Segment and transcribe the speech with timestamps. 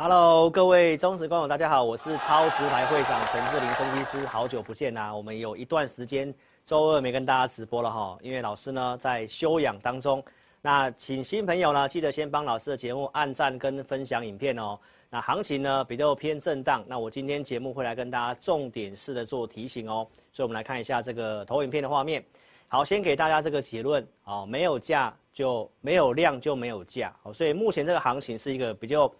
[0.00, 5.12] Hello，各位忠实观众，大家好，我是超直牌会长陈志玲分析师，好久不见呐！
[5.12, 6.32] 我们有一段时间
[6.64, 10.22] 周二没跟大家直播了哈，因为老师呢在休养当中。
[10.62, 14.78] 那请新朋友呢记得先帮老师的节目按赞跟分享影片哦。
[15.10, 20.06] 那行情呢比较偏震荡，那我今天节目会来跟大家重点式的做提醒哦。
[20.32, 22.24] 所以我们来看一下这个投影片的画面。
[22.68, 29.12] 好，先给大家这个结论哦，没有价就没有量就没有价哦，所以目前这个行情是一个比较。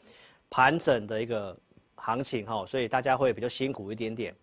[0.51, 1.57] 盘整的一个
[1.95, 4.35] 行情哈，所以大家会比较辛苦一点点。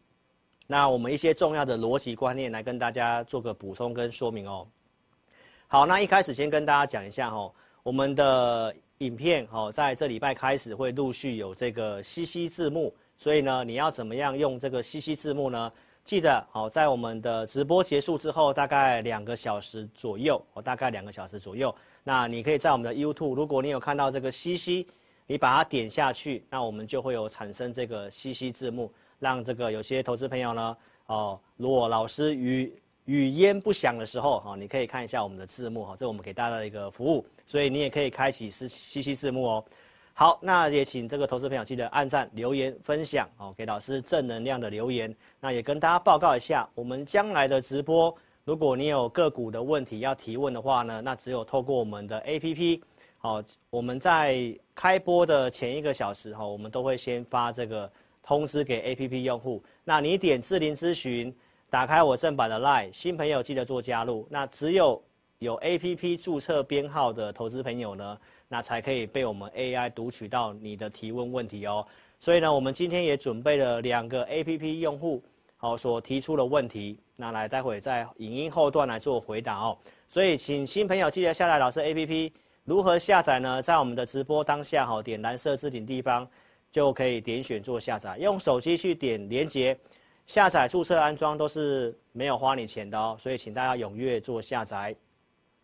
[0.68, 4.68] 那我们一些重要的逻辑观念来跟大家做个补充跟说明哦。
[5.68, 15.72] 好，那一开始先跟大家讲一下哈，我们的影片哈，在这礼拜开始会陆续有这个 CC 字幕，所以呢，你要怎么样用这个 CC 字幕呢？
[16.04, 24.88] 记得好，在我们的直播结束之后，大概两个小时左右，哦，大概两个小时左右，那你可以在我们的 YouTube，如果你有看到这个 CC。
[25.28, 30.78] 你把它点下去，那我们就会有产生这个 CC 字幕，让这个有些投资朋友呢，
[31.08, 32.74] 哦，如果老师语
[33.06, 39.66] 语焉不详的时候，哈，你可以看一下我们的字幕，哈，这我们给大家的一个服务，所以你也可以开启 CC 字幕哦。
[40.14, 45.14] 好，那也请这个投资朋友记得按赞、留言、分享，哦，给老师正能量的留言。
[45.42, 52.82] 那也跟大家报告一下，我们将来的直播，如果你有个股的问题要提问的话呢，那只有透过我们的 APP。
[53.18, 57.90] 好，我们在开播的前一个小时哈，我们都会先发这个
[58.22, 59.64] 通知给 APP 用户。
[59.86, 61.34] 那你点智霖咨询，
[61.70, 64.28] 打开我正版的 LINE，新朋友记得做加入。
[64.30, 65.02] 那只有
[65.40, 68.18] 有 APP 注册编号的投资朋友呢，
[68.50, 71.88] 那才可以被我们 AI 读取到你的提问问题哦。
[72.20, 75.24] 所以呢，我们今天也准备了两个 APP 用户
[75.56, 79.78] 好所提出的问题，那来待会在影音后段来做回答哦。
[80.10, 82.32] 所以请新朋友记得下载老师 APP。
[82.66, 83.62] 如何下载呢？
[83.62, 86.28] 在我们的直播当下，哈，点蓝色置顶地方，
[86.72, 88.18] 就可以点选做下载。
[88.18, 89.78] 用手机去点连接，
[90.26, 93.16] 下载、注册、安装都是没有花你钱的哦。
[93.20, 94.96] 所以请大家踊跃做下载。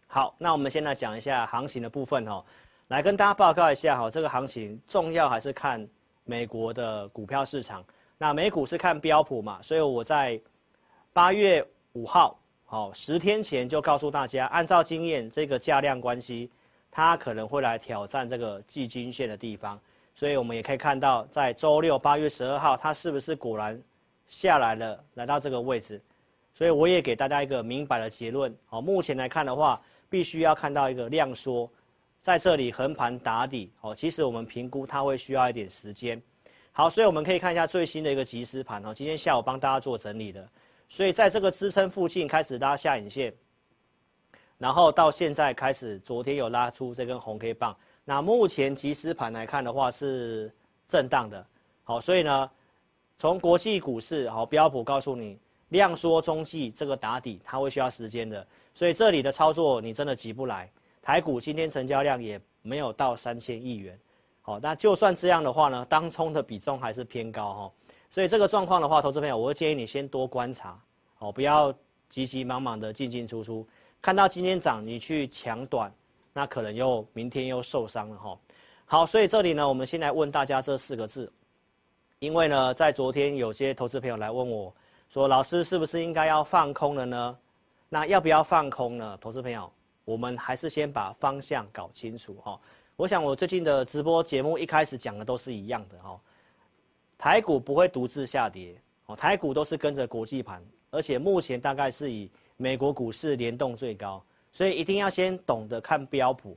[0.05, 2.45] 好，那我们先来讲一下行情的部分哦。
[2.89, 5.87] 来跟大家报告一下哈，这个行情重要还是看
[6.23, 7.83] 美国的股票市场。
[8.19, 10.39] 那美股是看标普嘛，所以我在
[11.13, 16.47] 八月五号，好，十天前就告诉大家，按照经验，这个价量关系。
[16.91, 19.79] 它可能会来挑战这个季均线的地方，
[20.13, 23.81] 所以我们也可以看到，在周六八月十二号，它是不是果然
[24.27, 26.01] 下来了，来到这个位置？
[26.53, 28.53] 所以我也给大家一个明白的结论。
[28.65, 31.67] 好，目前来看的话，必须要看到一个量缩，
[32.19, 33.71] 在这里横盘打底。
[33.79, 36.21] 哦，其实我们评估它会需要一点时间。
[36.73, 40.45] 好，所以我们可以看一下最新的一个即时盘哦，今天下午帮大家做整理的，
[40.89, 43.33] 所以在这个支撑附近开始拉下影线。
[44.61, 47.75] 然后到现在开始，昨天有拉出这根红 K 棒。
[48.05, 50.53] 那目前即时盘来看的话是
[50.87, 51.43] 震荡的，
[51.83, 52.51] 好，所以呢，
[53.17, 55.39] 从国际股市好标普告诉你，
[55.69, 58.45] 量缩中继这个打底，它会需要时间的。
[58.75, 60.69] 所以这里的操作你真的急不来。
[61.01, 63.99] 台股今天成交量也没有到三千亿元，
[64.43, 67.71] 好，那就算这样的话呢，当冲的比重还是偏高哈。
[68.11, 70.79] 所以这个状况的话，投资朋友，我会建议你先多观察，
[71.15, 71.73] 好，不要
[72.09, 73.67] 急急忙忙的进进出出。
[74.01, 75.93] 看到今天涨，你去抢短，
[76.33, 78.39] 那可能又明天又受伤了哈。
[78.85, 81.31] 好，所以这里呢，我们先来问大家这四个字，
[82.17, 84.73] 因为呢，在昨天有些投资朋友来问我，
[85.07, 87.37] 说老师是不是应该要放空了呢？
[87.89, 89.15] 那要不要放空呢？
[89.21, 89.71] 投资朋友，
[90.03, 92.59] 我们还是先把方向搞清楚哈。
[92.95, 96.19] 我想我最近的直播节目一开始讲的都是一样的哈，
[97.19, 98.75] 台股不会独自下跌
[99.05, 100.59] 哦，台股都是跟着国际盘，
[100.89, 102.27] 而且目前大概是以。
[102.61, 106.55] 美国股市联动最高，所以一定要先懂得看标普。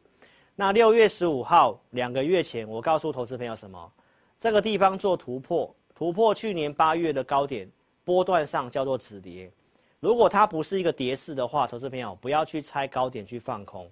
[0.55, 3.91] 那六月十五号，两个月前，我告诉投资朋友什么？
[4.39, 7.67] 这个地方做突破，突破去年八月的高点，
[8.05, 9.51] 波段上叫做止跌。
[9.99, 13.91] 如果它不是一个跌势的话，投资朋友不要去猜高点去放空，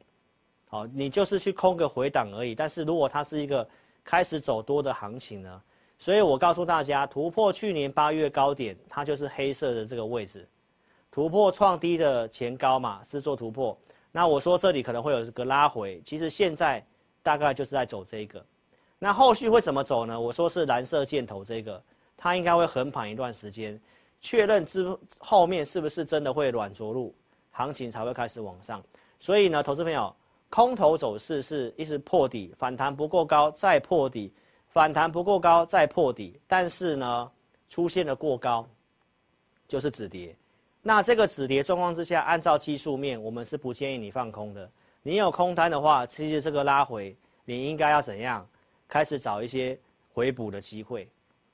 [0.69, 2.55] 好，你就是去空个回档而已。
[2.55, 3.67] 但是如果它是一个
[4.05, 5.62] 开始走多的行情呢？
[5.99, 10.47] 所以我告诉大家，突破去年八月高点，它就是黑色的这个位置，
[11.12, 13.79] 突破创低的前高嘛，是做突破。
[14.11, 16.85] 那我说这里可能会有一个拉回，其实现在
[17.23, 18.44] 大概就是在走这个。
[18.99, 20.19] 那后续会怎么走呢？
[20.19, 21.81] 我说是蓝色箭头这个，
[22.17, 23.79] 它应该会横盘一段时间，
[24.23, 27.15] 确认之后面是不是真的会软着陆，
[27.50, 28.82] 行情才会开始往上。
[29.20, 30.15] 所以呢，投资朋友，
[30.49, 34.32] 空头走势是一直破底，反弹不够高再破底。
[34.69, 37.31] 反弹不够高，再破底，但是呢，
[37.69, 38.67] 出现了过高，
[39.69, 40.35] 就是止跌。
[40.82, 44.69] 那这个止跌状况之下，按照技术面，我们是不建议你放空的。
[45.02, 48.46] 你有空单的话，其实这个拉回，你应该要怎样？
[48.88, 49.79] 开始找一些
[50.12, 51.08] 回补的机会。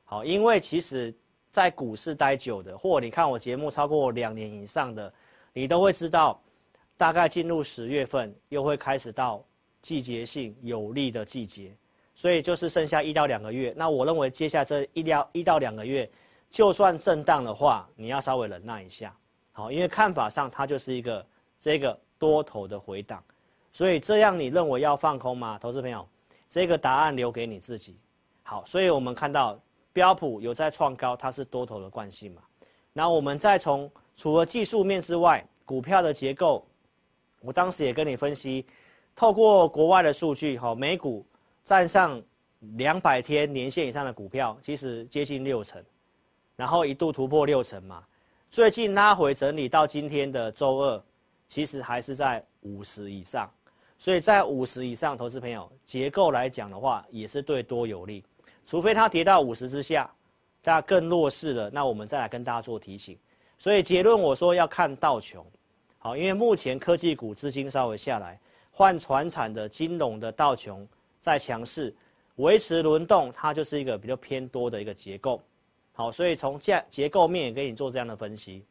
[0.04, 1.14] 好，因为其实，
[1.52, 5.12] 在股市待久的，或你看我节目超过两年以上的，
[5.52, 6.40] 你都会知道，
[6.96, 9.44] 大概进入十月份，又会开始到
[9.82, 11.76] 季节性有利的季节。
[12.14, 16.10] 所以就是剩下一到两个月，那我认为接下来这一到一到两个月，
[16.50, 19.14] 就算震荡的话，你要稍微忍耐一下，
[19.52, 21.26] 好，因为看法上它就是一个
[21.60, 23.22] 这个多头的回档，
[23.72, 25.58] 所以这样你认为要放空吗？
[25.60, 26.08] 投资朋友，
[26.48, 27.98] 这个答案留给你自己。
[28.42, 29.60] 好，所以我们看到
[29.92, 32.42] 标普有在创高，它是多头的惯性嘛。
[32.92, 36.66] 那我们再从除了技术面之外，股票的结构，
[37.40, 38.66] 我当时也跟你分析，
[39.14, 41.24] 透过国外的数据，好，美股。
[41.64, 42.18] 站上
[42.78, 45.84] 两百天年线以上的股票，其实接近六成，
[46.58, 48.04] 然后一度突破六成嘛。
[48.50, 51.00] 最近拉回整理到今天的周二，
[51.46, 53.48] 其实还是在五十以上。
[53.96, 58.24] 所以在五十以上，投资朋友结构来讲的话，也是对多有利。
[58.66, 60.10] 除非它跌到五十之下，
[60.60, 63.16] 大家更弱势了，那我们再来跟大家做提醒。
[63.56, 65.46] 所以结论我说要看道琼，
[65.98, 68.36] 好，因为目前科技股资金稍微下来，
[68.72, 70.86] 换传产的金融的道琼。
[71.20, 71.94] 在强势
[72.36, 75.42] 维持轮动，它就是一个比较偏多的一个结构。
[75.98, 78.64] 好，所以从价结构面也给你做这样的分析。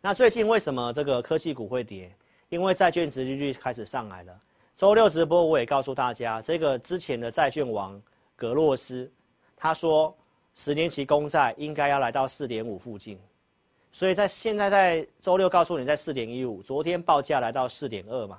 [0.00, 2.08] 那最近为什么这个科技股会跌？
[2.50, 4.40] 因为债券殖利率开始上来了。
[4.76, 8.00] 周六直播我也告诉大家，这个之前的债券王
[8.36, 9.10] 格洛斯，
[9.56, 10.16] 他说
[10.54, 13.18] 十年期公债应该要来到四点五附近。
[13.90, 18.38] 所以在现在在周六告诉你在四点一五，昨天报价来到四点二嘛。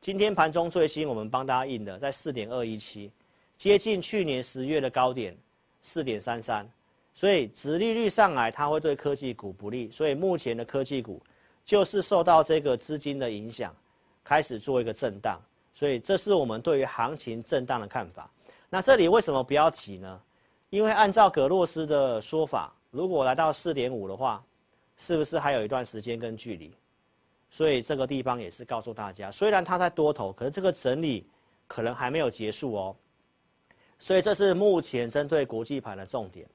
[0.00, 3.12] 今天盘中最新，我们帮大家印的在四点二一七，
[3.58, 5.36] 接近去年十月的高点
[5.84, 6.66] 四点三三，
[7.14, 11.22] 所以殖利率上来，它会对科技股不利，所以目前的科技股
[11.62, 13.72] 就是受到这个资金的影响，
[14.24, 15.38] 开始做一个震荡，
[15.74, 18.28] 所以这是我们对于行情震荡的看法。
[18.70, 20.20] 那这里为什么不要急呢？
[20.70, 24.42] 因为按照葛洛斯的说法，如果来到四点五的话，
[24.96, 26.74] 是不是还有一段时间跟距离？
[27.50, 31.28] 所以这个地方也是告诉大家，虽然它在多头，可是这个整理
[31.68, 32.96] 可能还没有结束哦。
[34.04, 36.46] 所以这是目前针对国际盘的重点。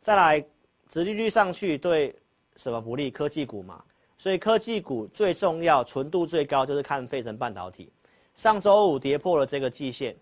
[0.00, 0.44] 再来，
[0.88, 2.12] 殖利率上去对
[2.56, 3.12] 什么不利？
[3.12, 3.80] 科技股嘛。
[4.18, 7.92] 所以科技股最重要、纯度最高就是看费城半导体。
[8.34, 10.16] 上周五跌破了这个季线，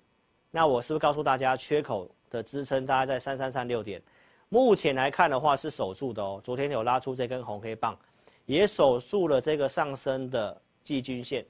[0.50, 4.03] 那我是不是告诉大家，缺口的支撑大概在三三三六点？
[4.50, 6.38] 目前来看的话是守住的哦。
[6.45, 7.99] 昨天有拉出这根红黑棒。
[8.45, 11.43] 也守住了这个上升的季均线，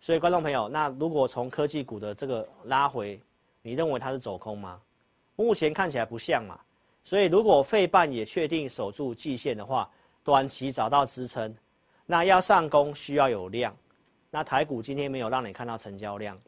[0.00, 3.20] 所以观众朋友，那如果从科技股的这个拉回，
[3.62, 4.80] 你认为它是走空吗？
[5.36, 6.58] 目前看起来不像嘛。
[7.02, 9.90] 所以如果费半也确定守住季线的话，
[10.22, 11.54] 短期找到支撑，
[12.06, 13.74] 那要上攻需要有量。
[14.30, 16.38] 那台股今天没有让你看到成交量，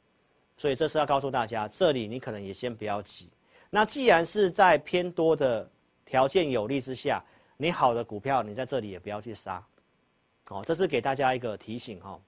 [0.56, 3.30] 所以这是要告诉大家，这里你可能也先不要急。
[3.70, 5.68] 那既然是在偏多的
[6.04, 7.24] 条件有利之下，
[7.56, 9.64] 你好的股票你在这里也不要去杀。
[10.44, 12.20] 好，这是给大家一个提醒哈。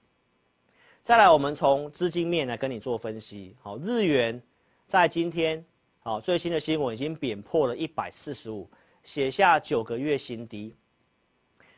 [1.03, 3.55] 再来，我们从资金面来跟你做分析。
[3.61, 4.41] 好，日元
[4.87, 5.63] 在今天，
[5.99, 8.69] 好，最新的新闻已经贬破了一百四十五，
[9.03, 10.75] 写下九个月新低。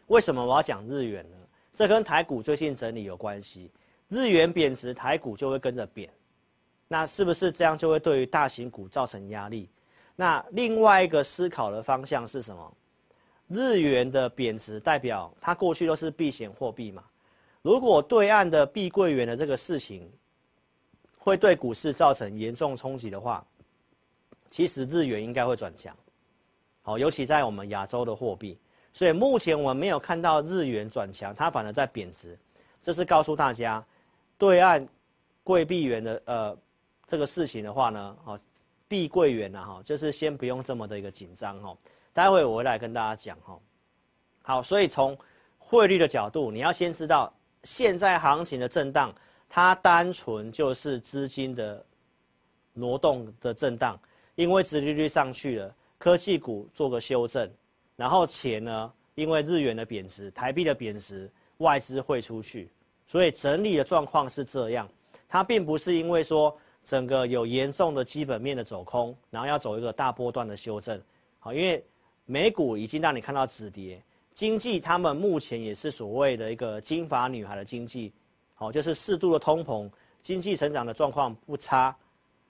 [0.07, 1.37] 为什么我要讲日元呢？
[1.73, 3.71] 这跟台股最近整理有关系。
[4.09, 6.09] 日元贬值，台股就会跟着贬。
[6.87, 9.69] 那是不是这样就会对于大型股造成压力？
[10.15, 12.73] 那另外一个思考的方向是什么？
[13.47, 17.03] 日元的贬值代表它过去都是避险货币嘛，
[17.61, 20.11] 如果对岸的碧桂园的这个事情
[21.27, 23.45] 会对股市造成严重冲击的话，
[24.49, 25.93] 其实日元应该会转强，
[26.81, 28.57] 好，尤其在我们亚洲的货币，
[28.93, 32.39] 所以目前我们没有看到日元转强，它反而在贬值，
[32.81, 33.85] 这是告诉大家，
[34.37, 34.87] 对岸
[35.43, 36.57] 贵币元的呃
[37.05, 38.39] 这个事情的话呢，哦，
[38.87, 41.77] 碧桂园呐哈，就是先不用这么的一个紧张哈。
[42.13, 43.59] 待会我会来跟大家讲哈，
[44.43, 45.17] 好，所以从
[45.57, 49.13] 汇率的角度，你要先知道现在行情的震荡，
[49.49, 51.83] 它单纯就是资金的
[52.73, 53.99] 挪动的震荡，
[54.35, 57.49] 因为殖利率上去了，科技股做个修正，
[57.95, 62.69] 然后钱呢，因为日元的贬值，台币的贬值，外资汇出去，
[63.07, 64.87] 所以整理的状况是这样，
[65.27, 71.01] 它并不是因为说整个有严重的基本面的走空，然后要走一个大波段的修正，
[71.39, 71.83] 好，因为
[72.25, 74.01] 美股已经让你看到止跌。
[74.33, 78.13] 经济，他们目前也是所谓的一个金发女孩的经济，
[78.59, 79.87] 好，就是适度的通膨，
[80.19, 81.95] 经济成长的状况不差，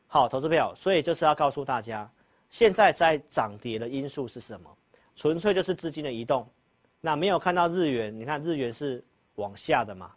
[0.08, 2.10] 好，投资票，所以就是要告诉大家，
[2.50, 4.70] 现在在涨跌的因素是什么？
[5.18, 6.48] 纯粹就是资金的移动，
[7.02, 9.04] 那没有看到日元，你看日元是
[9.36, 10.12] 往下的嘛，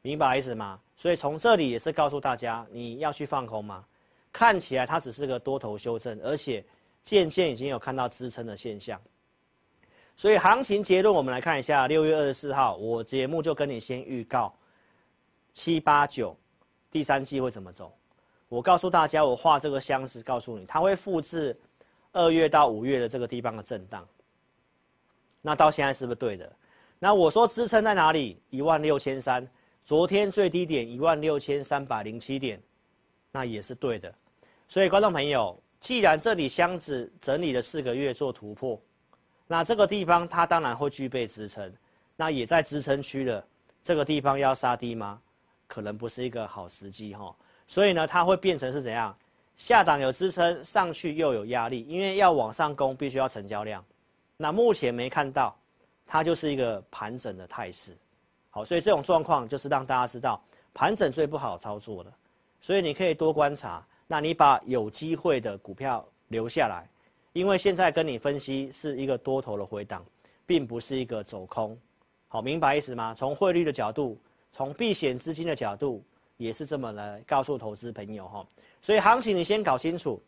[0.00, 0.80] 明白意思吗？
[0.96, 3.84] 所以从这里也是告诉大家，你要去放空吗？
[4.32, 6.64] 看起来它只是个多头修正，而且
[7.04, 9.00] 渐渐已经有看到支撑的现象。
[10.16, 14.52] 所以行情结论，我们来看一下六月二十四号，我节目就跟你先预告
[15.58, 16.36] 七八九
[16.88, 17.92] 第三季会怎么走。
[18.48, 21.58] 我告诉大家，我画这个箱子，告诉你它会复制
[22.12, 24.06] 二月到五月的这个地方的震荡。
[25.42, 26.48] 那到现在是不是对的？
[27.00, 28.40] 那我说支撑在哪里？
[28.50, 29.44] 一万六千三，
[29.84, 32.62] 昨天最低点一万六千三百零七点，
[33.32, 34.14] 那也是对的。
[34.68, 38.80] 所以观众朋友，既然这里箱子整理了四个月做突破。
[39.48, 41.74] 那这个地方它当然会具备支撑，
[42.14, 43.44] 那也在支撑区了，
[43.82, 45.20] 这个地方要杀低吗？
[45.68, 47.32] 可能不是一个好时机哈。
[47.68, 49.16] 所以呢，它会变成是怎样？
[49.56, 53.84] 下档有支撑，上去又有压力，因为要往上攻必须要成交量。
[54.36, 55.56] 那目前没看到，
[56.06, 57.96] 它就是一个盘整的态势。
[58.50, 60.40] 好，所以这种状况就是让大家知道
[60.72, 62.12] 盘整最不好操作的。
[62.60, 66.88] 所以你可以多观察，那你把有机会的股票留下来。
[67.34, 70.04] 因为现在跟你分析是一个多头的回档，
[70.46, 71.76] 并不是一个走空，
[72.26, 73.14] 好，明白意思吗？
[73.16, 74.18] 从汇率的角度，
[74.50, 76.02] 从避险资金的角度，
[76.36, 78.46] 也是这么来告诉投资朋友哈。
[78.80, 80.20] 所以行情你先搞清楚，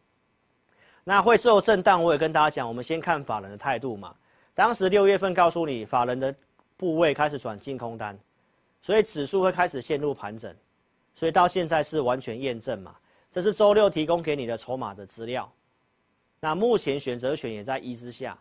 [1.05, 4.15] 那会受震荡，我也跟大家讲，我们先看法人的态度嘛。
[4.55, 6.35] 当时六月份告诉你，法人的
[6.77, 8.19] 部位开始转净空单，
[8.83, 10.55] 所以指数会开始陷入盘整，
[11.15, 12.95] 所以到现在是完全验证嘛。
[13.33, 15.50] 这是周六提供给你的筹码的资料。
[16.41, 18.37] 那目前选择权也在一之下，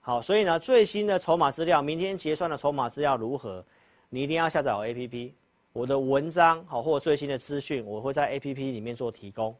[0.00, 3.64] 好，所以呢，最新的筹码资料，明天结算的筹码资料如何？
[4.08, 5.32] 你一定要下载我 APP，
[5.72, 9.54] 我的文章好或最新的资讯，我会在 APP 里面做提供，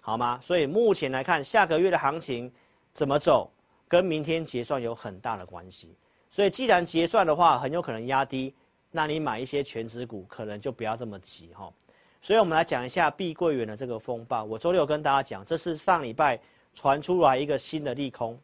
[0.00, 0.38] 好吗？
[0.40, 2.50] 所以目前来看，下个月的行情
[2.92, 3.50] 怎么走，
[3.86, 5.94] 跟明天结算有很大的关系。
[6.30, 8.54] 所以既然结算的话，很有可能压低，
[8.90, 11.72] 那你买一些全值股，可能就不要这么急哈。
[12.20, 14.42] 所以，我们来讲一下碧桂园的这个风暴。
[14.44, 16.40] 我周六跟大家讲，这是上礼拜
[16.72, 18.40] 传出来一个新的利空。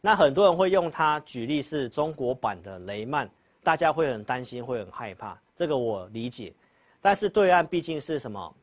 [0.00, 3.30] 那很多人会用它举例是中国版的雷曼，
[3.64, 5.36] 大家会很担心，会很害怕。
[5.56, 6.54] 这个我理解。
[7.00, 8.54] 但是对岸毕竟是什么？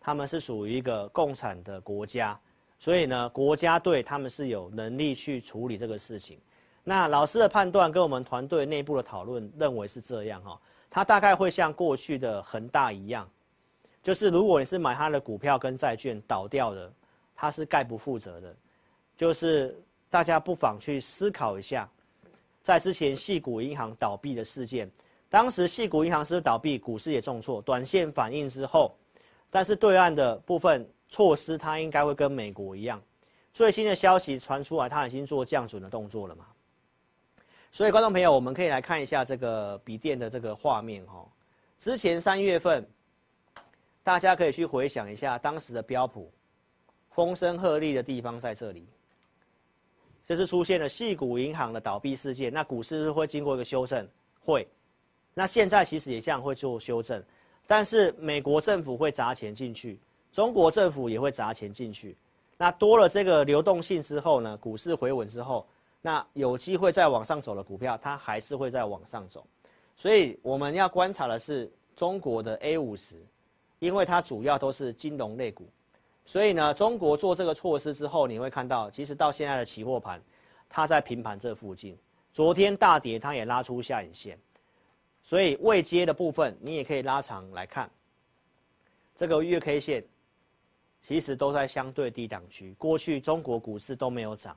[0.00, 2.38] 他们是属于一个共产的国家，
[2.78, 6.38] 所以呢，国家队他们是有能力去处理这个事情。
[6.82, 13.28] 那老师的判断跟我们团队内部的讨论认为是这样哈，它大概会像过去的恒大一样。
[14.02, 16.90] 就是如果你是买他的股票跟债券倒掉的，
[17.36, 18.56] 他是概不负责的。
[19.16, 19.78] 就是
[20.08, 21.86] 大家不妨去思考一下，
[22.62, 24.90] 在之前矽谷银行倒闭的事件，
[25.28, 28.94] 当时矽谷银行是倒闭，股市也重挫，短线反应之后，
[29.50, 33.00] 但是对岸的部分措施，它应该会跟美国一样。
[33.52, 36.46] 最新的消息传出来，它已经做降准的动作了嘛？
[37.72, 41.26] 所以观众朋友，我们可以来看一下这个笔电的这个画面哈。
[41.78, 42.86] 之前三月份。
[44.02, 46.32] 大家可以去回想一下当时的标普，
[47.10, 48.88] 风声鹤唳的地方在这里，
[50.30, 52.52] 这是出现了系股银行的倒闭事件。
[52.52, 54.06] 那股市会经过一个修正，
[54.44, 54.64] 会。
[55.34, 57.20] 那现在其实也像会做修正，
[57.66, 59.98] 但是美国政府会砸钱进去，
[60.30, 62.16] 中国政府也会砸钱进去。
[62.56, 65.66] 那多了这个流动性之后呢，股市回稳之后，
[66.00, 69.44] 那有机会再往上走的股票，它还是会再往上走。
[69.96, 73.16] 所以我们要观察的是中国的 A 五十。
[73.80, 75.66] 因为它主要都是金融类股，
[76.24, 80.22] 所以呢，中国做这个措施之后，你会看到，其实到现在的期货盘，
[80.68, 81.98] 它在平盘这附近。
[82.32, 84.38] 昨天大跌，它也拉出下影线，
[85.22, 87.90] 所以未接的部分，你也可以拉长来看。
[89.16, 90.04] 这个月 K 线，
[91.00, 92.72] 其实都在相对低档区。
[92.78, 94.56] 过去中国股市都没有涨，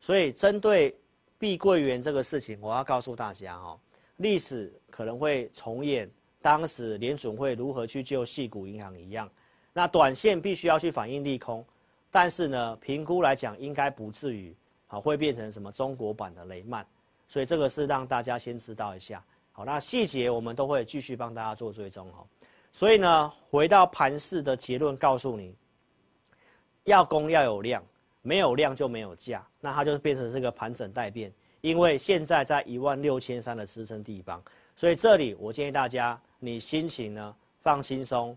[0.00, 0.94] 所以针对
[1.38, 3.80] 碧桂园这个事情，我要告诉大家哦，
[4.16, 6.10] 历史可能会重演。
[6.40, 9.28] 当时联准会如何去救系股银行一样，
[9.72, 11.64] 那短线必须要去反映利空，
[12.10, 14.54] 但是呢，评估来讲应该不至于
[14.86, 16.86] 好会变成什么中国版的雷曼。
[17.28, 19.22] 所以这个是让大家先知道一下。
[19.52, 22.24] 好，那细节我们都会继续帮大家做追踪哈。
[22.72, 25.54] 所以呢，回到盘势的结论，告诉你，
[26.84, 27.84] 要攻要有量，
[28.22, 31.32] 没有量就没有价，那它就是变成这个盘整待变。
[31.60, 34.42] 因为现在在一万六千三的支撑地方，
[34.76, 38.36] 所以这里我建议大家，你心情呢放轻松，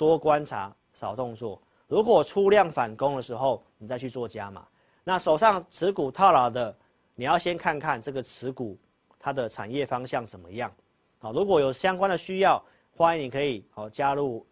[0.00, 1.60] 多观察，少动作。
[1.86, 4.66] 如果出量反攻的时候，你再去做加码。
[5.04, 6.74] 那手上持股套牢的，
[7.14, 8.78] 你要先看看这个持股。
[9.18, 10.72] 它的产业方向怎么样？
[11.18, 12.64] 好，如果有相关的需要，
[12.96, 14.46] 欢迎你可以好加入，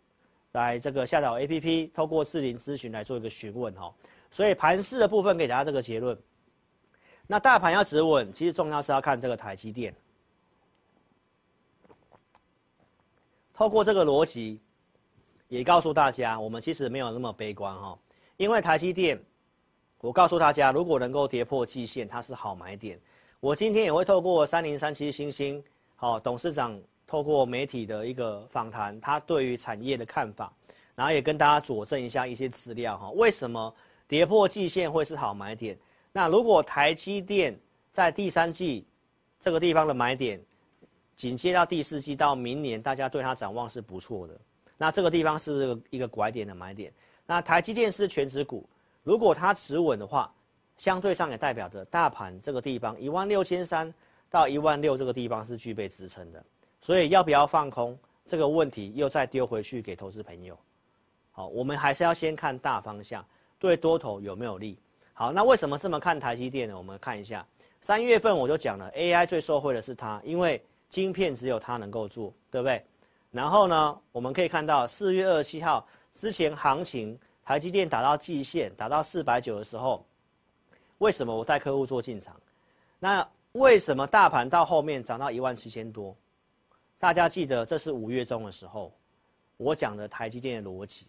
[0.53, 3.91] 来这个下载 APP，透过智霖咨询来做一个询问哈。
[4.31, 6.15] 所以盘势的部分给大家这个结论。
[7.27, 9.95] 那大盘要止稳，其实重要是要看这个台积电。
[13.55, 14.61] 透过这个逻辑，
[15.49, 17.99] 也告诉大家，我们其实没有那么悲观哈。
[18.37, 19.21] 因为台积电，
[20.01, 22.99] 我告诉大家，如果能够跌破季线，它是好买点。
[23.41, 25.63] 我今天也会透过三零三七星星，
[25.97, 30.53] 好董事长透过媒体的一个访谈，他对于产业的看法，
[30.95, 33.11] 然后也跟大家佐证一下一些资料哈。
[33.13, 33.75] 为什么
[34.07, 35.79] 跌破季线会是好买点？
[36.13, 37.59] 那如果台积电
[37.93, 38.87] 在第三季
[39.41, 40.41] 这个地方的买点，
[41.17, 44.39] 紧接到第四季到明年，大家对它展望是不错的。
[44.79, 46.91] 那这个地方是不是一个拐点的买点？
[47.27, 48.67] 那台积电是全值股，
[49.03, 50.33] 如果它持稳的话。
[50.79, 53.93] 相对上也代表着大盘这个地方一万六千三
[54.31, 56.41] 到一万六这个地方是具备支撑的，
[56.81, 60.57] 所以要不要放空这个问题又再丢回去给投资朋友。
[61.33, 63.27] 好，我们还是要先看大方向，
[63.59, 64.79] 对多头有没有利。
[65.15, 66.79] 好，那为什么这么看台积电呢？
[66.79, 67.45] 我们看一下
[67.81, 72.85] 三月份我就讲了，AI 最受惠的是它，因为晶片只有它能够做，对不对？
[73.31, 80.05] 然后呢，我们可以看到四月二十七号之前行情，台积电打到季线，打到四百九的时候。
[80.99, 82.35] 为什么我带客户做进场？
[82.99, 86.17] 那为什么大盘到后面涨到一万七千多？
[86.99, 88.93] 大家记得这是五月中的时候，
[89.57, 91.07] 我讲的台积电的逻辑，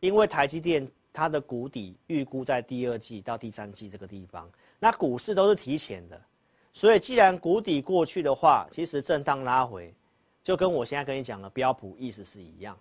[0.00, 4.46] 因为台积电它的谷底预估在第二季到第三季这个地方，
[4.78, 6.20] 那股市都是提前的，
[6.74, 9.94] 所以既然谷底过去的话，其实震荡拉回，
[10.42, 12.76] 就跟我现在跟你讲的标普意思是一样。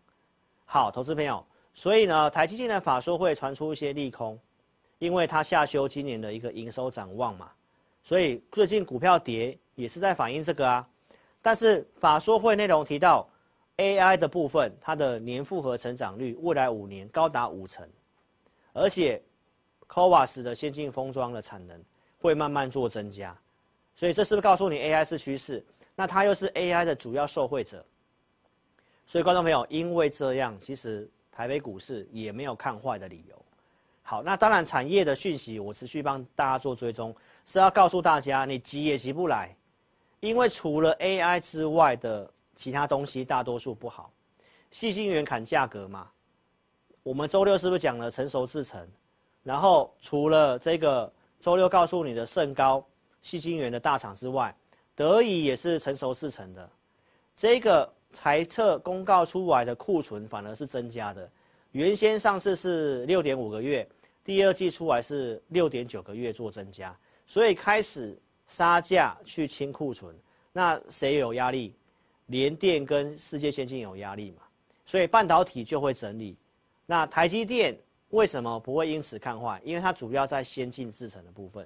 [0.65, 4.39] 好，投资朋友，所以呢，台积电的法说会传出一些利空。
[4.97, 7.49] 因为它下修今年的一个营收展望嘛，
[8.03, 10.85] 所以最近股票跌也是在反映这个啊。
[11.41, 13.25] 但是法说会内容提到
[13.77, 17.87] ，AI 的部分它的年复合成长率未来五年高达五成，
[18.73, 19.21] 而且
[19.87, 21.81] COWAS 的先进封装的产能
[22.19, 23.33] 会慢慢做增加，
[23.95, 25.63] 所以这是不是告诉你 AI 是趋势？
[25.99, 27.85] 那它又是 AI 的主要受惠者，
[29.05, 33.45] 所以观众朋友，因为这样，其实台北股市也没有看坏的理由。
[34.01, 37.13] 好，那当然，产业的讯息我持续帮大家做追踪，
[37.45, 39.53] 是要告诉大家，你急也急不来，
[40.21, 44.09] 因为除了 AI 之外的其他东西大多数不好。
[44.71, 46.09] 细晶圆砍价格嘛，
[47.03, 48.87] 我们周六是不是讲了成熟制程？
[49.43, 52.81] 然后除了这个周六告诉你的盛高
[53.21, 54.55] 细晶圆的大厂之外，
[54.99, 56.69] 德仪也是成熟制程的，
[57.33, 61.31] 这个财测公告出来的库存反而是增加的，
[61.71, 63.87] 原先上市是六点五个月。
[64.25, 66.93] 第二季出来是六点九个月做增加，
[67.25, 70.13] 所以开始杀价去清库存，
[70.51, 71.73] 那谁有压力？
[72.25, 74.43] 联电跟世界先进有压力嘛？
[74.85, 76.35] 所以半导体就会整理。
[76.85, 77.73] 那台积电
[78.09, 79.61] 为什么不会因此看坏？
[79.63, 81.65] 因为它主要在先进制程的部分，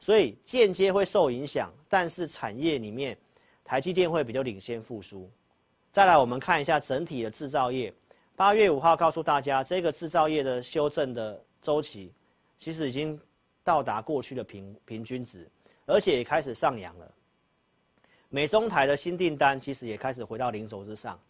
[0.00, 1.72] 所以间接会受影响。
[1.88, 3.16] 但是产业里面，
[3.64, 5.30] 台积电会比较领先复苏。
[5.92, 7.92] 再来，我们看一下整体的制造业。
[8.34, 11.40] 八月五号告诉大家，这个制造业的修正的。
[11.62, 12.10] 周期
[12.58, 13.20] 其实已经
[13.62, 15.46] 到达过去的平平均值，
[15.84, 17.14] 而且也开始上扬了。
[18.30, 21.20] 美中台的新订单其实也开始回到零轴之上，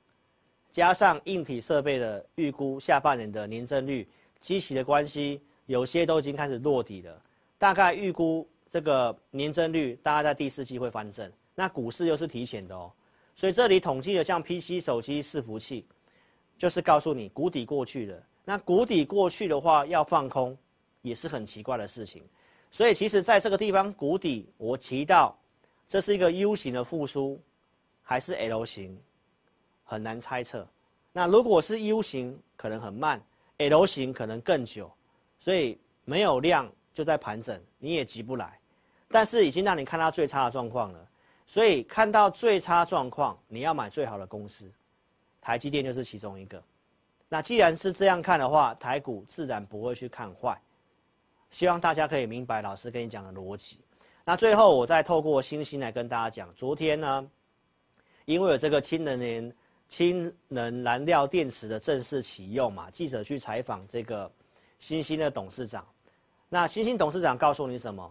[0.71, 4.07] 加上硬体设备的预估下半年的年增率，
[4.41, 7.21] 机器的关系，有些都已经开始落底了。
[7.59, 12.93] 大概预估这个年增率大概在第四季会翻正，那股市又是提前的哦，
[13.35, 15.85] 所以这里统计的像 PC、手机、伺服器，
[16.57, 18.23] 就是告诉你谷底过去了。
[18.45, 20.57] 那谷底过去的话，要放空，
[21.03, 22.23] 也是很奇怪的事情。
[22.71, 25.37] 所以其实在这个地方谷底，我提到
[25.89, 27.41] 这是一个 U 型的复苏，
[28.03, 28.97] 还是 L 型，
[29.83, 30.65] 很难猜测。
[31.13, 33.21] 那如果是 U 型，可能很慢
[33.59, 34.89] ；L 型可能更久。
[35.41, 38.60] 所以没有量就在盘整，你也急不来。
[39.11, 41.07] 但是已经让你看到最差的状况了。
[41.47, 44.71] 所以看到最差状况，你要买最好的公司，
[45.41, 46.63] 台积电就是其中一个。
[47.29, 50.57] 那既然是这样看的话，台股自然不会去看坏。
[51.51, 53.81] 希望大家可以明白老师跟你讲的逻辑。
[54.25, 57.29] 那最后我再透过欣兴来跟大家讲，昨天呢，
[58.27, 59.53] 因为有这个氢能源、
[59.89, 64.31] 氢能燃料电池的正式启用嘛，记者去采访这个
[64.79, 65.85] 欣兴的董事长，
[66.49, 68.09] 那欣兴董事长告诉你什么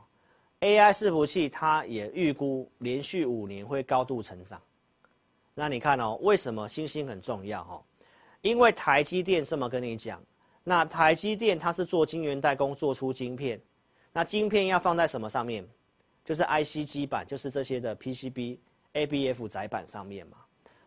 [0.61, 4.61] ？AI 伺服器它也预估连续五年会高度成长。
[5.53, 7.83] 那你看哦，为什么星星很重要哦？
[8.41, 10.21] 因为台积电这么跟你讲，
[10.63, 13.59] 那台积电它是做晶圆代工，做出晶片，
[14.13, 15.67] 那晶片要放在什么上面？
[16.23, 18.57] 就是 IC 基板，就是这些的 PCB、
[18.93, 20.37] ABF 载板上面嘛。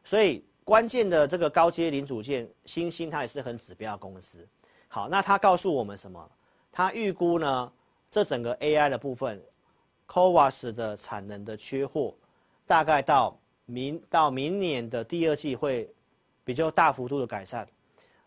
[0.05, 4.47] 所以关键的这个高阶零组件，星星它也是很指标公司。
[4.89, 6.31] 好，那它告诉我们什么？
[6.71, 7.73] 它预估呢，
[8.11, 9.43] 这整个 AI 的部分
[10.13, 12.15] ，CoWoS 的产能的缺货，
[12.67, 15.91] 大概到明到明年的第二季会
[16.45, 17.67] 比较大幅度的改善。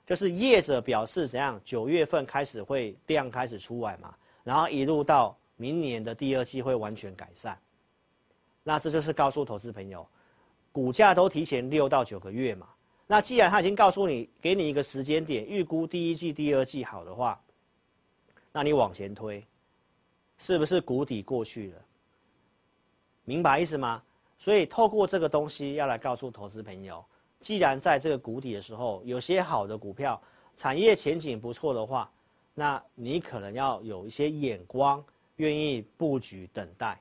[0.06, 1.62] 就是业者表示怎样？
[1.64, 5.38] 九月份开始会量开始出来嘛，然后一路到。
[5.58, 7.58] 明年的第二季会完全改善，
[8.62, 10.06] 那这就是告诉投资朋友，
[10.74, 12.68] 股价都提前六到九个月嘛。
[13.08, 17.42] 那既然他已经告诉你，给你一个时间点，预估第一季、第二季好的话，
[18.52, 19.42] 那你往前推，
[20.38, 21.82] 是不是谷底过去了？
[23.24, 24.02] 明白意思吗？
[24.38, 27.04] 所以透过这个东西要来告诉投资朋友，
[27.40, 30.22] 既然在这个谷底的时候，有些好的股票，
[30.56, 32.12] 产业前景不错的话，
[32.54, 35.04] 那你可能要有一些眼光。
[35.38, 36.98] 愿意布局等待，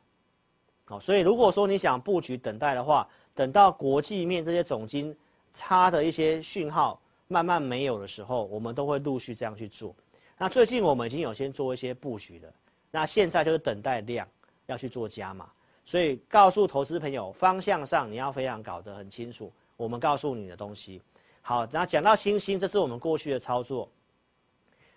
[0.86, 5.16] 好，所以如果说你想布局等待的话，等到国际面这些总经
[5.52, 9.94] 差的一些讯号慢慢没有的时候，我们都会陆续这样去做。
[10.36, 12.52] 那最近我们已经有先做一些布局了，
[12.94, 14.24] 那现在就是等待量
[14.66, 15.50] 要去做加码，
[15.84, 19.52] 所以告诉投资朋友方向上你要非常搞得很清楚。
[19.76, 21.02] 我们告诉你的东西，
[21.42, 23.90] 好，那讲到星星，这是我们过去的操作。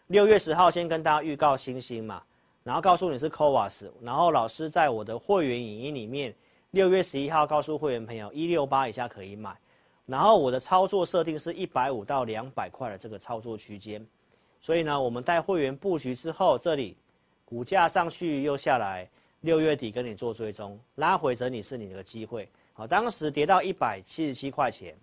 [0.06, 2.22] 六月十号先跟大家预告星星嘛。
[2.64, 6.36] 然后告诉你是 CoWoS，然后老师在我的会员影音里面，
[6.70, 9.58] 六月十一号告诉会员朋友一六八以下可以买，
[10.06, 14.06] 然后我的操作设定是一百五到两百块的这个操作区间，
[14.62, 16.96] 所以呢，我们带会员布局之后，这里
[17.50, 22.50] 股价上去又下来，六月底跟你做追踪，拉回整理是你的机会。
[22.74, 24.94] 好，当时跌到一百七十七块钱，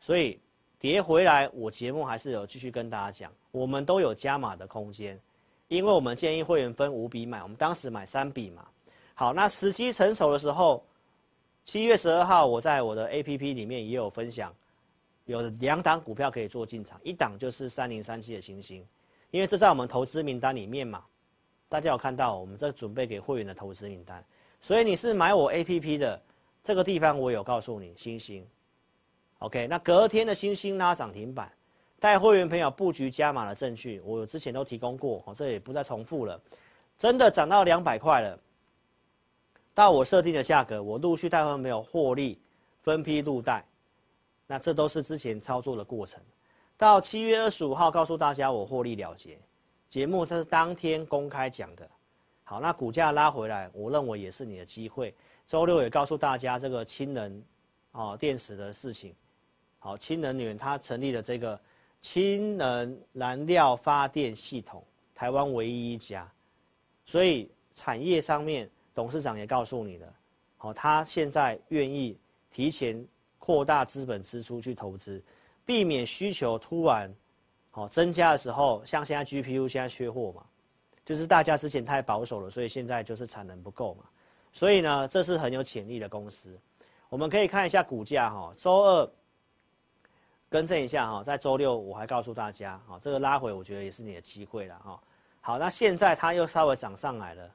[0.00, 0.40] 所以
[0.78, 5.20] 跌回来，我节目还是有继续跟大家讲，我们都有加码的空间。
[5.68, 8.66] 因为我们建议会员分五笔买，我们当时买三笔嘛。
[9.14, 10.82] 好，那时机成熟的时候，
[11.66, 14.52] 七月十二号我在我的 APP 里面也有分享，
[15.26, 18.84] 有两档股票可以做进场，一档就是三零三七的欣兴，
[19.30, 21.04] 因为这在我们投资名单里面嘛，
[21.70, 24.22] 大家有看到我们这准备给会员的投资名单，
[24.60, 26.20] 所以你是买我 APP 的
[26.64, 28.44] 这个地方，我有告诉你星星
[29.38, 31.50] ，OK，那隔天的星星拉涨停板。
[32.00, 36.40] 带会员朋友布局加码的证据，我之前都提供过，哦，这也不再重复了。
[36.98, 38.38] 真的涨到两百块了，
[39.74, 42.40] 到我设定的价格，我陆续带会员朋友获利，
[42.82, 43.64] 分批入袋，
[44.46, 46.20] 那这都是之前操作的过程。
[46.76, 49.38] 到七月二十五号告诉大家我获利了结，
[49.90, 51.86] 节目这是当天公开讲的。
[52.44, 55.12] 好，那股价拉回来，我认为也是你的机会。
[55.46, 57.42] 周六也告诉大家这个氢能，
[57.92, 59.12] 哦，电池的事情。
[59.80, 61.60] 好，氢能源它成立了这个。
[62.02, 64.82] 氢能燃料发电系统，
[65.14, 66.26] 台湾唯一一家，
[67.04, 70.14] 所以产业上面董事长也告诉你了，
[70.56, 72.16] 好，他现在愿意
[72.50, 73.06] 提前
[73.38, 75.22] 扩大资本支出去投资，
[75.66, 77.14] 避免需求突然
[77.70, 80.44] 好增加的时候，像现在 GPU 现在缺货嘛，
[81.04, 84.04] 就是大家之前太保守了，所以现在就是产能不够嘛，
[84.52, 86.58] 所以呢，这是很有潜力的公司，
[87.08, 89.10] 我们可以看一下股价哈，周二。
[90.52, 95.00] 更正一下哈，在周六我还告诉大家，哈，这个拉回我觉得也是你的机会了哈。
[95.40, 97.48] 好，那现在它又稍微涨上来了，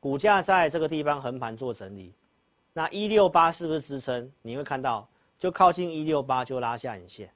[0.00, 2.12] 股价在这个地方横盘做整理，
[2.72, 4.28] 那一六八是不是支撑？
[4.42, 7.32] 你会看到就靠近一六八就拉下影线，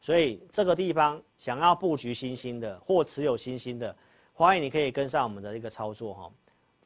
[0.00, 3.94] 所以这个地方想要布局新兴的或持有新兴的，
[4.32, 6.30] 欢迎你可以跟上我们的一个操作哈。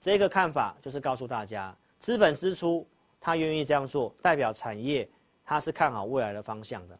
[0.00, 2.86] 这个看法就是告诉大家，资本支出
[3.20, 5.08] 他愿意这样做，代表产业
[5.44, 6.98] 他是看好未来的方向的。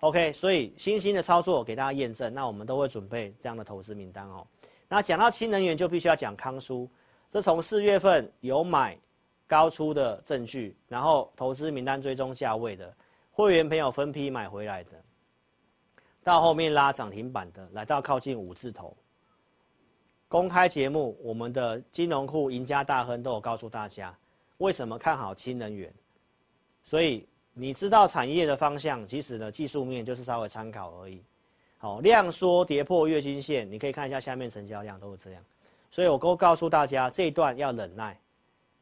[0.00, 4.46] OK，所以新兴的操作给大家验证，那我们都会准备这样的投资名单哦。
[4.88, 6.88] 那讲到氢能源，就必须要讲康舒，
[7.28, 8.96] 这从四月份有买
[9.48, 12.94] 高出的证据，然后投资名单追踪价位的
[13.32, 14.90] 会员朋友分批买回来的，
[16.28, 18.96] 到后面拉涨停板的，来到靠近五字头。
[20.28, 24.16] 公开节目，我们的金融库赢家大亨都有告诉大家，
[24.58, 25.92] 为什么看好氢能源，
[26.84, 27.26] 所以。
[27.60, 31.20] 你知道产业的方向，其实呢，技术面就是稍微参考而已。
[31.76, 35.42] 好，量缩跌破月均线，你可以看一下下面成交量都是这样。
[35.90, 38.16] 所以我都告诉大家，这一段要忍耐，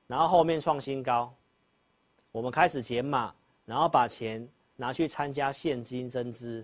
[0.07, 1.33] 然后后面创新高，
[2.33, 6.63] 我们开始减码，然后把钱拿去参加现金增资，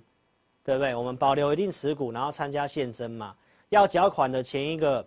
[0.64, 0.94] 对不对？
[0.94, 3.34] 我们保留一定持股，然后参加现增嘛。
[3.70, 5.06] 要缴款的前一个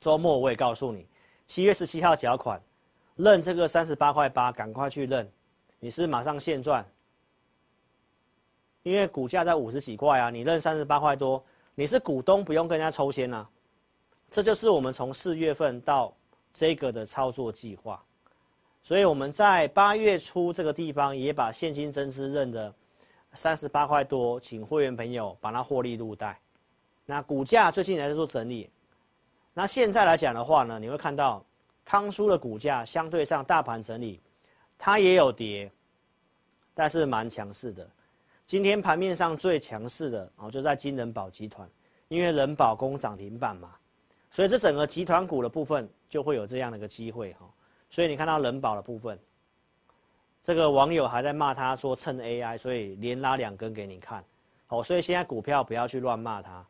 [0.00, 1.06] 周末，我也告诉你，
[1.46, 2.60] 七月十七号缴款，
[3.16, 5.30] 认这个三十八块八，赶快去认，
[5.78, 6.84] 你是马上现赚。
[8.82, 11.42] 因为股价在五十几块啊，你认三十八块多，
[11.74, 13.48] 你是股东不用跟人家抽签啊。
[14.30, 16.14] 这就是我们从四月份到
[16.52, 18.02] 这个的操作计划。
[18.82, 22.72] 所以我们在八月初这个地方也把现金增资认的
[23.34, 26.38] 三十八块多，请会员朋友把它获利入袋。
[27.06, 28.68] 那股价最近也在做整理，
[29.54, 31.44] 那现在来讲的话呢，你会看到
[31.84, 34.20] 康叔的股价相对上大盘整理，
[34.76, 35.70] 它也有跌，
[36.74, 37.88] 但是蛮强势的。
[38.46, 41.68] 今天盘面上最强势的哦，就在金人保集团，
[42.08, 43.74] 因为人保工涨停板嘛，
[44.30, 47.48] 所以这整个集团股的部分就会有这样的一个机会哈。
[47.90, 49.18] 所以你看到人保的部分，
[50.42, 54.24] 这个网友还在骂他说蹭 AI，所以连拉两根给你看，
[54.66, 56.64] 好，所以现在股票不要去乱骂他。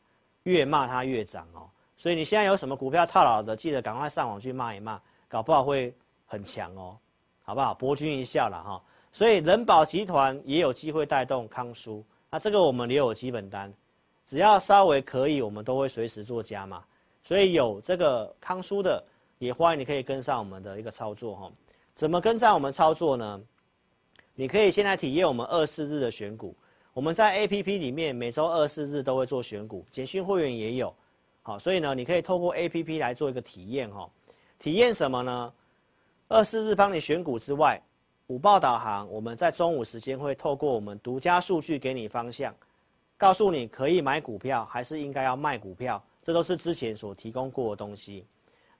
[0.44, 5.92] 越骂它越涨哦，所以你现在有什么股票套牢的，记得赶快上网去骂一骂，搞不好会
[6.26, 6.96] 很强哦，
[7.44, 7.74] 好不好？
[7.74, 8.82] 博君一笑了哈。
[9.12, 13.70] 所以人保集团也有机会带动康舒，那这个我们留有基本单，
[14.24, 16.82] 只要稍微可以，我们都会随时做加码。
[17.22, 19.04] 所以有这个康舒的，
[19.38, 21.52] 也欢迎你可以跟上我们的一个操作哈。
[21.92, 23.38] 怎么跟上我们操作呢？
[24.40, 26.54] 你可以先来体验我们二四日的选股。
[26.92, 30.94] 我们在 APP 里面每周二四日都会做选股，简讯会员也有，
[31.42, 34.08] 好，所以呢，你可以透过 APP 来做一个体验哈。
[34.56, 35.52] 体验什么呢？
[36.28, 37.82] 二四日帮你选股之外，
[38.28, 42.54] 午报导航，我们在中午时间会透过我们独家数据给你方向，
[43.16, 48.24] 告诉你可以买股票还是应该要卖股票，这都是之前所提供过的东西。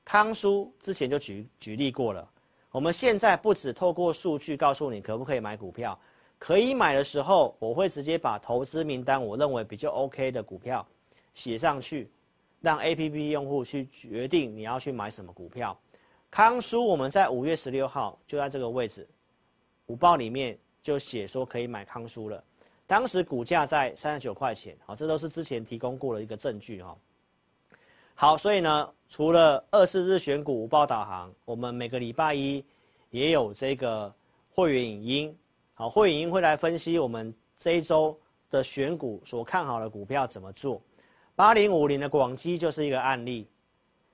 [0.05, 2.31] 康叔之前就举举例过了，
[2.70, 5.98] 我们现在不只透过数据告诉你可不可以买股票。
[6.38, 10.87] 可以买的时候，我会直接把投资名单，我认为比较 OK 的股票
[11.35, 12.09] 写上去，
[12.61, 15.76] 让 APP 用户去决定你要去买什么股票。
[16.31, 19.04] 康舒我们在五月十六号就在这个位置，
[19.87, 22.40] 午报里面就写说可以买康舒了，
[22.87, 26.96] 当时股价在三十九块钱，好，这都是之前提供过的一个证据哈。
[28.20, 32.64] 好，所以呢，除了二四日选股午报导航，我们每个礼拜一
[33.11, 34.12] 也有这个
[34.50, 35.38] 会员影音。
[35.72, 38.18] 好，会员影音会来分析我们这一周
[38.50, 40.83] 的选股所看好的股票怎么做。
[41.37, 43.46] 八零五零的广基就是一个案例。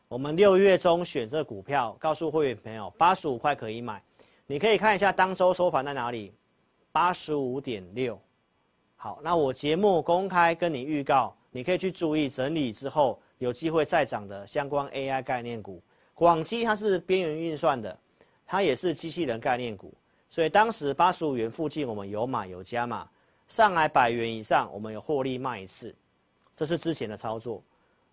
[0.07, 4.03] 我们六月中选这股票，告诉会员朋友八十五块可以买。
[4.47, 6.31] 你可以看一下当周收盘在哪里，
[6.93, 8.21] 八十五点六。
[8.97, 15.83] 好，那我节目公开跟你预告，你可以去注意整理之后有机会再涨的相关 AI 概念股。
[16.15, 17.99] 广基它是边缘运算的，
[18.47, 19.93] 它也是机器人概念股。
[20.31, 23.09] 所以当时八十五元附近，我们有买有加码，
[23.49, 25.95] 上来百元以上，我们有获利卖一次，
[26.57, 27.63] 这是之前的操作。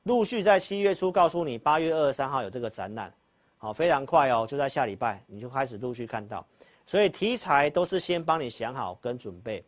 [0.03, 3.13] 陆续在七月初告诉你，八月二十三号有这个展览，
[3.57, 6.45] 好，非常快哦，就在下礼拜你就开始陆续看到。
[6.85, 9.63] 所以题材都是先帮你想好跟准备。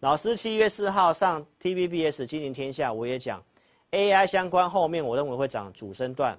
[0.00, 3.42] 老师七月四号上 TVBS 金陵天下，我也讲
[3.96, 6.38] AI 相关，后面我认为会涨主升段，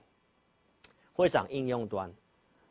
[1.14, 2.14] 会涨应用端，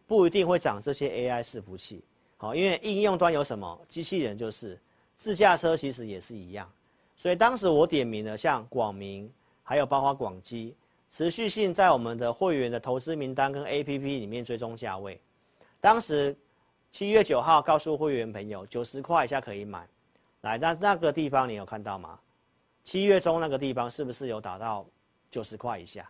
[0.07, 2.05] 不一定会涨这些 AI 伺服器。
[2.37, 4.79] 好，因为应用端有什么机器人，就是
[5.17, 6.71] 自驾车，其实也是一样。
[7.17, 9.29] 所以当时我点名了像广明，
[9.65, 10.77] 还有包括广基，
[11.11, 15.21] 持续性在我们的会员的投资名单跟 APP 里面追踪价位。
[15.81, 16.37] 当时
[16.93, 19.89] 七月九号告诉会员朋友，九十块以下可以买。
[20.43, 22.19] 来，那那个地方你有看到吗？
[22.87, 24.87] 七月中那个地方是不是有打到
[25.29, 26.09] 九十块以下？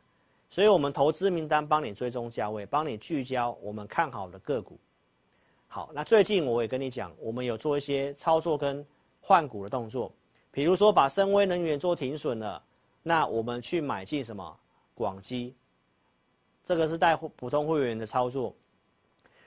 [0.51, 4.79] 所以我们投资名单帮你追踪价位，帮你聚焦我们看好的个股。
[5.69, 8.87] 好，那最近我也跟你讲，我们有做一些操作跟
[9.23, 10.13] 换股的动作，
[10.51, 12.63] 比如说把深威能源做停损了，
[13.03, 14.61] 那我们去买进什么
[14.95, 15.57] 广基，
[16.63, 18.55] 这个是带普通会员的操作，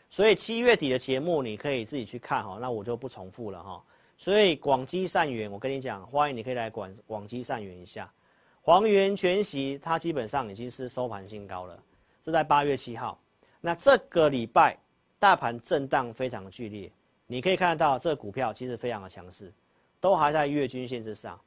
[0.10, 3.84] 所以七月底的节目你可以自己去看哈，那我就不重复了哈。
[4.19, 8.13] 所以广基善元，我跟你讲，欢迎你可以来广广基善元一下，
[8.62, 11.82] 黄元全息它基本上已经是收盘新高了，
[12.23, 13.17] 是在八月七号，
[13.60, 14.77] 那这个礼拜。
[15.21, 16.89] 大盘震荡非常剧烈，
[17.27, 19.51] 你可以看得到这股票其实非常的强势，
[19.99, 21.38] 都还在月均线之上。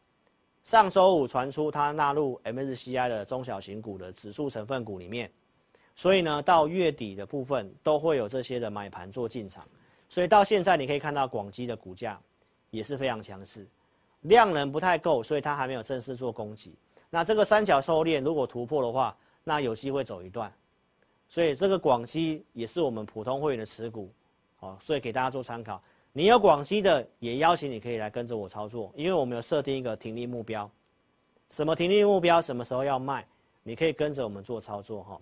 [0.63, 5.33] 上周五传出它纳入 MSCI 的中小型股的指数成分股里面，
[5.97, 9.67] 所以呢，到月底的部分都会有这些的买盘做进场。
[10.11, 12.21] 所以到现在你可以看到广基的股价
[12.73, 13.67] 也是非常强势，
[14.23, 16.75] 量能不太够，所以它还没有正式做攻击。
[17.11, 20.51] 那这个三角收敛如果突破的话，那有机会走一段。
[21.29, 24.11] 所以这个广基也是我们普通会员的持股，
[24.61, 25.83] 哦，所以给大家做参考。
[26.15, 30.71] 你有广基的，也邀请你可以来跟着我操作，因为我们有设定一个停利目标，
[31.51, 33.27] 什么停利目标，什么时候要卖，
[33.63, 35.21] 你可以跟着我们做操作哈。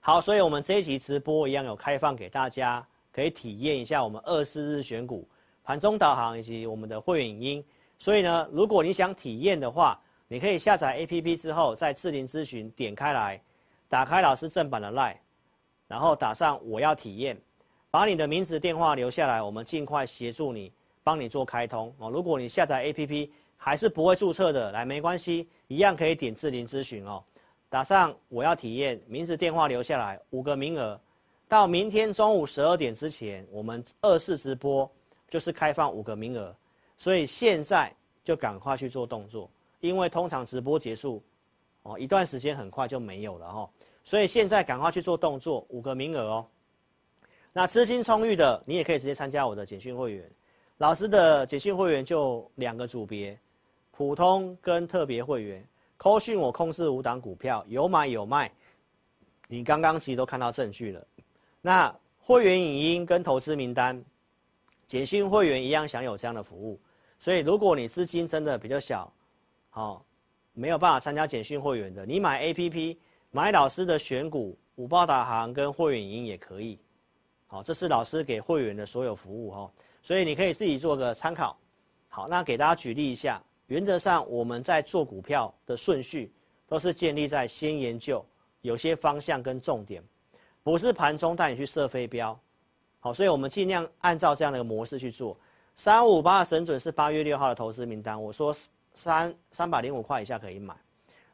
[0.00, 5.28] 好，所以我们这一期直播一样有开放给大家，可以体验一下我们二四日选股
[5.70, 7.64] 盘中导航以及我们的会员影音。
[7.96, 13.40] 所以呢，如果你想体验的话，你可以下载 APP 之后，在智林咨询点开来，
[13.88, 15.14] 打开老师正版的 LINE，
[15.86, 17.40] 然后打上我要体验。
[17.88, 20.72] 把你的名字、电话留下来，我们尽快协助你，
[21.04, 22.10] 帮你做开通哦。
[22.10, 27.22] 如果你下载 APP 还是不会注册的，来没关系，一样可以点智林咨询哦。
[27.68, 31.00] 打上我要体验，名字、电话留下来，五个名额，
[31.48, 34.90] 到明天中午十二点之前，我们二次直播
[35.30, 36.54] 就是开放五个名额，
[36.98, 37.90] 所以现在
[38.22, 39.48] 就赶快去做动作，
[39.80, 41.22] 因为通常直播结束
[41.84, 43.70] 哦一段时间很快就没有了哈，
[44.04, 46.46] 所以现在赶快去做动作，五个名额哦。
[47.52, 50.30] 那资金充裕的，你也可以直接参加我的简讯会员。
[50.78, 53.38] 老师的简讯会员就两个组别，
[53.90, 55.64] 普通跟特别会员。
[55.96, 58.50] 扣讯我控制五档股票，有买有卖。
[59.48, 61.06] 你刚刚其实都看到证据了。
[61.60, 64.02] 那会员影音跟投资名单，
[64.90, 66.76] 简讯会员一样享有这样的服务。
[67.20, 69.08] 所以如果你资金真的比较小，
[69.68, 70.04] 好，
[70.52, 72.96] 没有办法参加简讯会员的，你买 APP，
[73.30, 76.76] 买老师的选股、五报导航跟会员营也可以。
[77.46, 79.72] 好，这是老师给会员的所有服务哈，
[80.02, 81.56] 所以你可以自己做个参考。
[82.08, 86.32] 好，那给大家举例一下，原则上我们在做股票的顺序
[86.66, 88.26] 都是建立在先研究
[88.62, 90.02] 有些方向跟重点，
[90.64, 92.36] 不是盘中带你去射飞镖。
[93.00, 95.36] 好，所以我们尽量按照这样的一个模式去做。
[95.74, 98.54] 三五八的神准是八月六号的投资名单，我说
[98.94, 100.76] 三三百零五块以下可以买，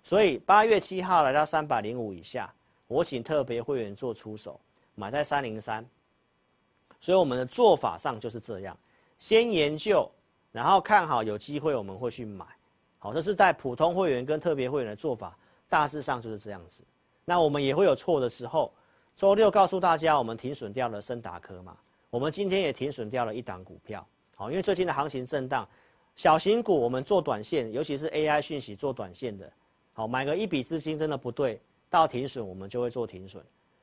[0.05, 2.53] 所以八月七号来到三百零五以下，
[2.87, 4.61] 我请特别会员做出手，
[4.95, 5.85] 买在三零三。
[7.01, 8.77] 所以我们的做法上就是这样，
[9.19, 10.11] 先研究，
[10.53, 12.47] 然后看好有机会我们会去买，
[12.99, 15.37] 好，这是在普通会员跟特别会员的做法，
[15.69, 16.85] 大致上就是这样子。
[17.25, 18.73] 那我们也会有错的时候，
[19.17, 21.77] 周六告诉大家我们停损掉了升达科嘛，
[22.11, 25.67] 我们今天也停损掉了一档股票，好，因为最近的行情震荡，
[26.15, 29.51] 小型股我们做短线，尤其是 AI 讯息做短线的，
[29.95, 33.43] 好，买个一笔资金真的不对，到停损我们就会做停损，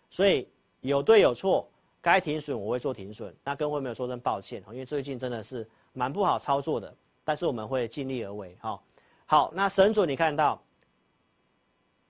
[0.09, 0.47] 所以
[0.81, 1.67] 有对有错。
[1.99, 6.93] 该停损我会做停损，那跟会没有说声抱歉，因为最近真的是蛮不好操作的，
[7.23, 8.77] 但是我们会尽力而为，哈。
[9.25, 10.61] 好，那神准你看到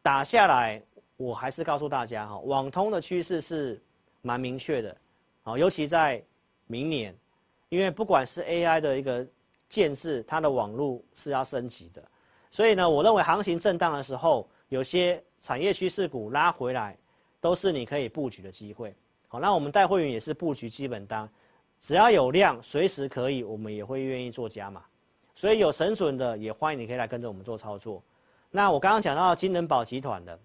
[0.02, 0.82] 打下来，
[1.18, 3.82] 我还是告诉大家哈，网通的趋势是
[4.22, 4.98] 蛮明确的，
[5.44, 6.24] 好，尤其在
[6.68, 7.16] 明年，
[7.70, 9.26] 因为不管是 AI 的一个
[9.70, 12.04] 建制，它的网络是要升级的，
[12.50, 16.98] 所以呢，我认为行情震荡的时候，有些产业趋势股拉回来，
[17.40, 18.96] 都是你可以布局的机会。
[19.28, 21.30] 好，那我们带会员也是布局基本单，
[21.82, 24.84] 只要有量，随时可以，我们也会愿意做加码。
[25.36, 28.02] 所以有神准的，也欢迎你可以来跟着我们做操作。
[28.52, 30.40] 那我刚刚讲到金能宝集团的，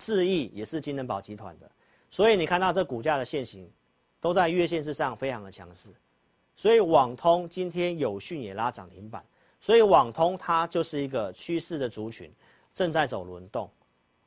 [0.00, 1.70] 智易也是金能宝集团的，
[2.10, 3.70] 所以你看到这股价的线型，
[4.18, 5.90] 都在月线之上，非常的强势。
[6.56, 9.22] 所以网通今天友讯也拉涨停板，
[9.60, 12.32] 所以网通它就是一个趋势的族群，
[12.72, 13.70] 正在走轮动。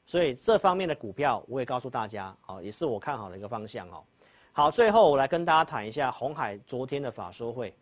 [0.06, 4.04] 所以这方面的股票，我也告诉大家，哦，也是我看好的一个方向哦。
[4.52, 7.74] 好，最后我来跟大家谈一下鸿海昨天的法说会，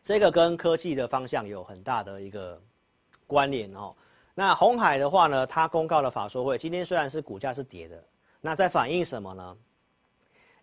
[0.00, 2.60] 这个跟科技的方向有很大的一个
[3.26, 3.92] 关联哦。
[4.34, 8.02] 那红海的话呢，它公告的法说会，今天虽然是股价是跌的，
[8.40, 9.56] 那在反映什么呢？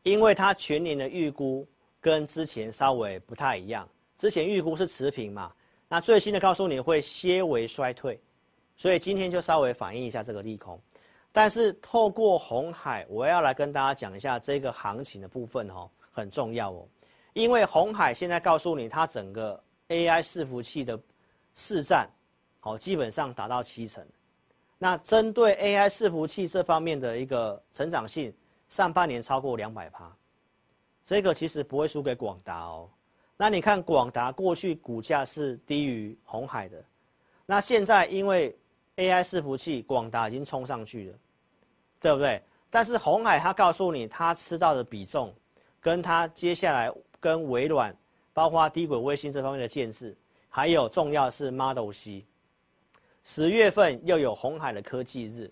[0.04, 1.66] 因为它全年的预估
[2.00, 5.54] 跟之前稍微不太一样，之前预估是持平嘛。
[5.88, 8.20] 那最新的告诉你会些微衰退，
[8.76, 10.80] 所以今天就稍微反映一下这个利空。
[11.32, 16.88] 但是透过红海，我要来跟大家讲一下这个行情的部分哦，很重要哦。
[17.34, 21.00] 因为红海现在告诉你，它整个 AI 伺服器的
[21.56, 22.10] 市占，
[22.62, 24.02] 好，基本上达到七成。
[24.78, 28.34] 那针对 AI 伺服器这方面的一个成长性，
[28.70, 30.10] 上半年超过两百趴，
[31.04, 32.90] 这个其实不会输给广达哦。
[33.36, 36.84] 那你看广达过去股价是低于红海的，
[37.46, 38.56] 那现在因为
[38.96, 41.18] AI 伺服器，广达已经冲上去了，
[42.00, 42.42] 对不对？
[42.70, 45.34] 但是红海他告诉你，他吃到的比重，
[45.80, 47.96] 跟他接下来跟微软，
[48.34, 50.12] 包括低轨卫星这方面的建设，
[50.48, 52.26] 还有重要是 Model C，
[53.24, 55.50] 十月份又有红海的科技日，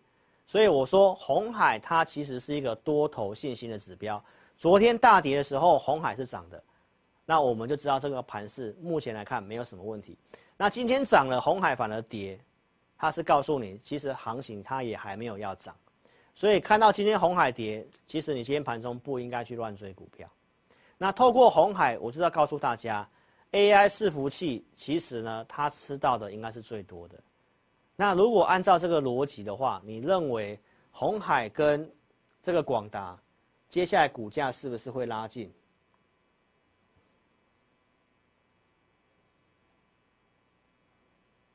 [0.48, 4.24] 所以我说红海它其实是一个多头信心的指标。
[4.58, 6.62] 昨天大跌的时候，红海是涨的。
[7.26, 10.18] 那我们就知道这个盘势目前来看没有什么问题。
[10.58, 12.40] 那今天涨了，红海反而跌，
[12.98, 15.76] 它是告诉你，其实行情它也还没有要涨，
[16.34, 20.28] 所以看到今天红海跌，其实你今天盘中不应该去乱追股票。
[20.98, 23.08] 那透过红海，我就要告诉大家
[23.52, 27.18] ，AI 伺服器其实呢，它吃到的应该是最多的。
[28.02, 30.58] 那如果按照这个逻辑的话，你认为
[30.90, 31.92] 红海跟
[32.42, 33.20] 这个广达，
[33.70, 35.52] 接下来股价是不是会拉近？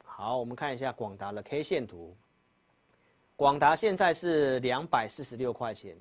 [0.05, 2.15] 好，我们看一下广达的 K 线图。
[3.37, 5.97] 广达现在是两百四十六块钱，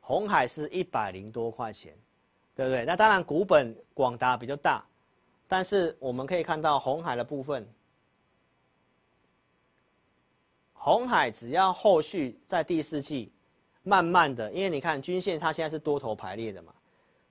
[0.00, 1.92] 红海是一百零多块钱，
[2.54, 2.84] 对不对？
[2.84, 4.86] 那当然股本广达比较大，
[5.48, 7.68] 但是我们可以看到红海的部分，
[10.82, 13.30] 红海只要后续在第四季
[13.82, 16.72] 慢慢的，因为你看均线它现在是多头排列的嘛，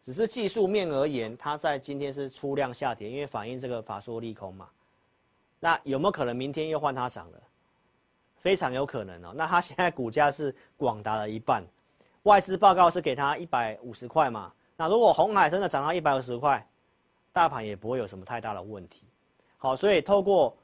[0.03, 4.69] 只是技术面而言，它在今天是出量下跌，因为反映这个法说利空嘛。
[5.59, 7.41] 那有没有可能明天又换它涨了？
[8.37, 9.33] 非常有可能哦。
[9.35, 11.63] 那它现在股价是广达的一半，
[12.23, 14.53] 外资报告是给它一百五十块嘛？
[14.77, 16.63] 那如果红海真的涨到一百五十块，
[17.33, 19.05] 大盘也不会有什么太大的问题。
[19.57, 20.55] 好，所以透过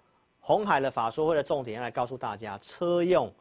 [0.47, 3.33] 红海的法说会的重点要来告诉大家，车用，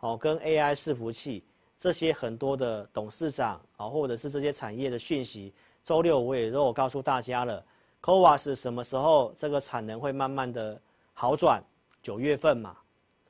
[0.00, 1.44] 哦跟 AI 伺服器
[1.76, 5.52] 这些很多的董事长啊，或者是这些产业的讯息，
[5.84, 7.62] 周六我也都有告诉大家了
[8.00, 10.80] ，COWAS 什么时候这个产能会慢慢的。
[11.18, 11.62] 好转，
[12.02, 12.76] 九月份嘛，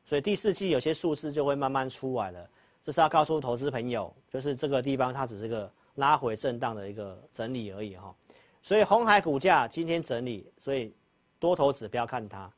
[0.04, 2.50] 所以第四季有些数字就会慢慢出来了。
[2.82, 8.12] 这是要告诉投资朋友，就是这个地方它只是个拉回震荡的一个整理而已哈。
[8.60, 10.92] 所以红海股价今天整理，所以
[11.38, 12.50] 多头指标看它。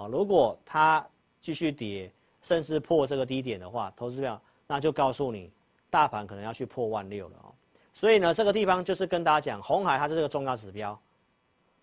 [0.00, 1.06] 好，如果它
[1.42, 5.52] 继续跌，甚至破这个低点的话，投资朋友那就告诉你，
[5.90, 7.52] 大盘可能要去破万六了哦。
[7.92, 10.98] 所以呢，这个地方就是跟大家讲，红海它是这个重要指标。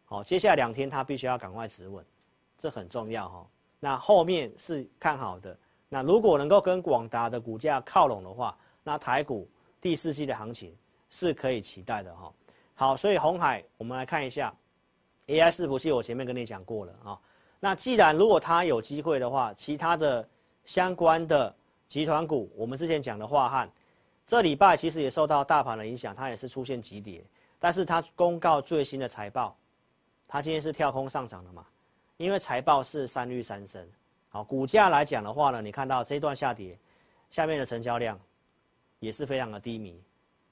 [0.05, 2.03] 好，接下来两天它必须要赶快止稳。
[2.57, 3.47] 这很重要哈，
[3.79, 5.55] 那后面是看好的。
[5.87, 9.47] 那如果能够跟广达的股价靠拢的话，那台股
[9.79, 10.75] 第四季的行情
[11.11, 12.33] 是可以期待的哈。
[12.73, 14.51] 好，所以红海，我们来看一下
[15.27, 17.19] AI 伺服器，我前面跟你讲过了啊。
[17.59, 20.27] 那既然如果它有机会的话，其他的
[20.65, 21.53] 相关的
[21.87, 23.69] 集团股，我们之前讲的樺汉，
[24.25, 27.23] 这礼拜其实也受到大盘的影响，它也是出现急跌，
[27.59, 29.55] 但是它公告最新的财报，
[30.27, 31.65] 它今天是跳空上涨的嘛。
[32.17, 33.87] 因为财报是三率三升，
[34.29, 36.77] 好，股价来讲的话呢，你看到这一段下跌，
[37.29, 38.19] 下面的成交量
[38.99, 40.01] 也是非常的低迷，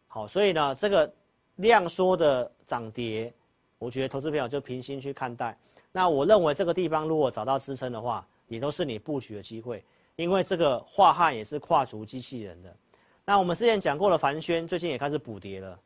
[0.07, 1.11] 好，所以呢，这个
[1.55, 3.33] 量缩的涨跌，
[3.79, 5.57] 我觉得投资朋友就平心去看待。
[5.95, 9.81] 那我认为这个地方如果找到支撑的话，也都是你布局的机会，
[10.17, 12.75] 因为这个化汉也是跨足机器人的。
[13.23, 15.79] 那我们之前讲过的凡轩最近也开始补跌了，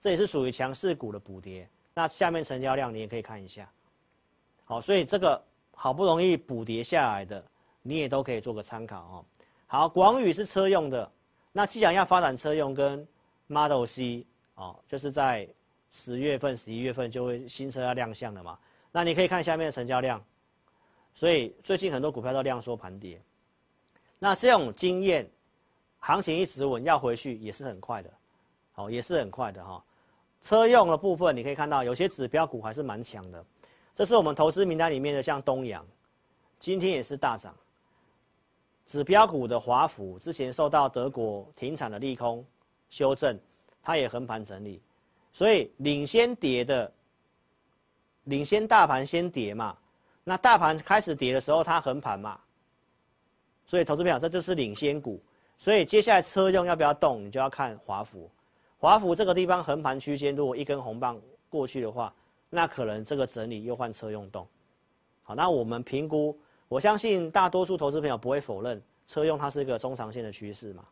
[0.00, 1.68] 这也是属于强势股的补跌。
[1.92, 3.70] 那下面成交量你也可以看一下。
[4.64, 5.38] 好，所以这个
[5.72, 7.44] 好不容易补跌下来的，
[7.82, 9.24] 你也都可以做个参考哦。
[9.66, 11.12] 好，广宇是车用的，
[11.52, 13.06] 那既然要发展车用跟
[13.46, 15.46] Model C 哦，就是在
[15.90, 18.58] 十月份、十一月份就会新车要亮相了嘛。
[18.92, 20.22] 那你可以看下面的成交量，
[21.14, 23.20] 所以最近很多股票都量缩盘跌。
[24.18, 25.28] 那这种经验，
[25.98, 28.10] 行情一直稳，要回去也是很快的，
[28.72, 29.82] 好，也是很快的哈。
[30.42, 33.44] 车用的部分你可以看到，有些指标股还是蛮强的。
[33.94, 35.86] 这是我们投资名单里面的，像东阳，
[36.58, 37.54] 今天也是大涨。
[38.86, 42.44] 指标股的华孚之前受到德国停产的利空
[42.88, 43.38] 修正，
[43.82, 44.82] 它也横盘整理，
[45.32, 46.92] 所以领先跌的，
[48.30, 49.76] 领先大盘先跌嘛。
[50.24, 52.40] 那大盘开始跌的时候，它横盘嘛。
[53.66, 55.20] 所以投资朋友，这就是领先股。
[55.58, 58.30] 所以接下来车用要不要动，你就要看华孚。
[58.78, 61.20] 华孚这个地方横盘区间，如果一根红棒
[61.50, 62.10] 过去的话。
[62.52, 64.44] 那可能这个整理又换车用动，
[65.22, 70.82] 好，那我们评估，我相信大多数投资朋友不会否认车用它是一个中长线的趋势嘛，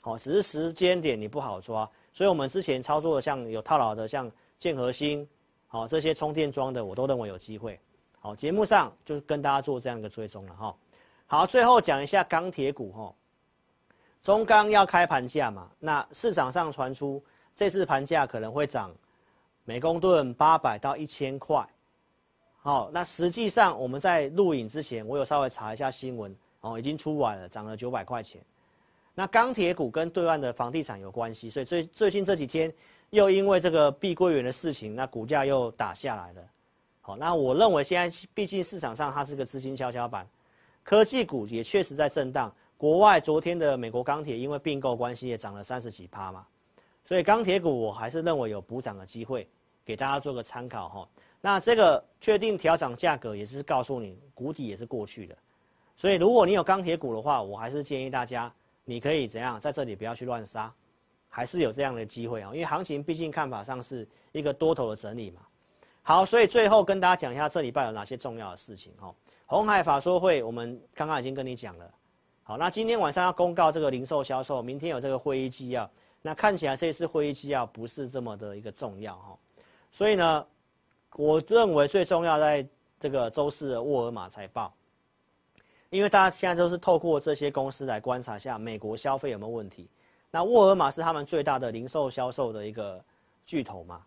[0.00, 4.28] 好，只是时间点你不好抓，所以我们之前操作的像有套牢的像
[4.58, 5.24] 建和兴，
[5.74, 7.80] 好，这些充电桩的我都认为有机会，
[8.20, 10.76] 好，节目上就跟大家做这样一个追踪了哈，
[11.26, 13.12] 好，最后讲一下钢铁股哈，
[14.22, 17.20] 中钢要开盘价嘛，那市场上传出
[17.56, 18.88] 这次盘价可能会涨。
[19.64, 21.66] 每公吨八百到一千块，
[22.58, 28.40] 好，那实际上我们在录影之前，我有稍微查一下新闻，哦，已经出完了，涨了九百块钱。
[29.12, 32.72] 那钢铁股跟对岸的房地产有关系，所以最最近这几天
[33.14, 36.42] 又因为这个碧桂园的事情，那股价又打下来了。
[37.00, 40.26] 好，那我认为现在毕竟市场上它是个资金跷跷板，
[40.82, 42.52] 科技股也确实在震荡。
[42.76, 46.44] 国外昨天的美国钢铁因为并购关系也涨了三十几趴嘛。
[47.04, 49.46] 所以钢铁股我还是认为有补涨的机会，
[49.84, 51.08] 给大家做个参考哈。
[51.40, 55.36] 那这个确定调涨价格也是告诉你，谷底也是过去的。
[55.96, 58.52] 所以如果你有钢铁股的话，我还是建议大家，
[58.84, 60.72] 你可以怎样在这里不要去乱杀，
[61.36, 65.40] 还是有这样的机会啊，因为行情毕竟看法上是一个多头的整理嘛。
[66.00, 69.12] 好，所以最后跟大家讲一下这礼拜有哪些重要的事情哈。
[69.46, 71.90] 鸿海法说会，我们刚刚已经跟你讲了。
[72.44, 75.90] 好，那今天晚上要公告这个零售销售，明天有这个会议纪要。
[76.22, 79.36] 那看起来这次会议纪要不是这么的一个重要哈。
[79.90, 80.46] 所以呢，
[81.16, 82.64] 我认为最重要在
[83.00, 84.72] 这个周四的沃尔玛财报，
[85.90, 89.90] 因为大家现在都是透过这些公司来观察一下美国消费有没有问题。
[90.34, 93.00] 那沃尔玛是他们最大的零售销售的一个
[93.46, 94.00] 巨头嘛，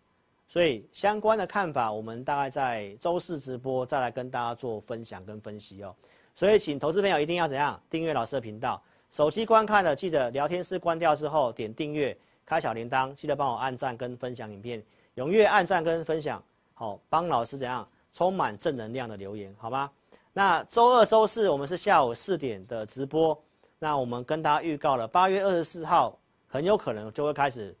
[0.46, 5.94] 所以相关的看法，我们大概在周四直播再来跟大家做分享跟分析哦。
[6.34, 8.78] 所以请投资朋友一定要怎样订阅老师的频道，
[9.10, 12.14] 手机观看的记得聊天室关掉之后点订阅，
[12.44, 14.84] 开小铃铛，记得帮我按赞跟分享影片。
[15.16, 19.90] 踊跃按赞跟分享，好，帮老师怎样充满正能量的留言，好吗？
[20.34, 23.34] 那周二、周四我们是下午四点的直播，
[23.78, 27.74] 那我们跟大家预告了，八月二十四号很有可能就会开始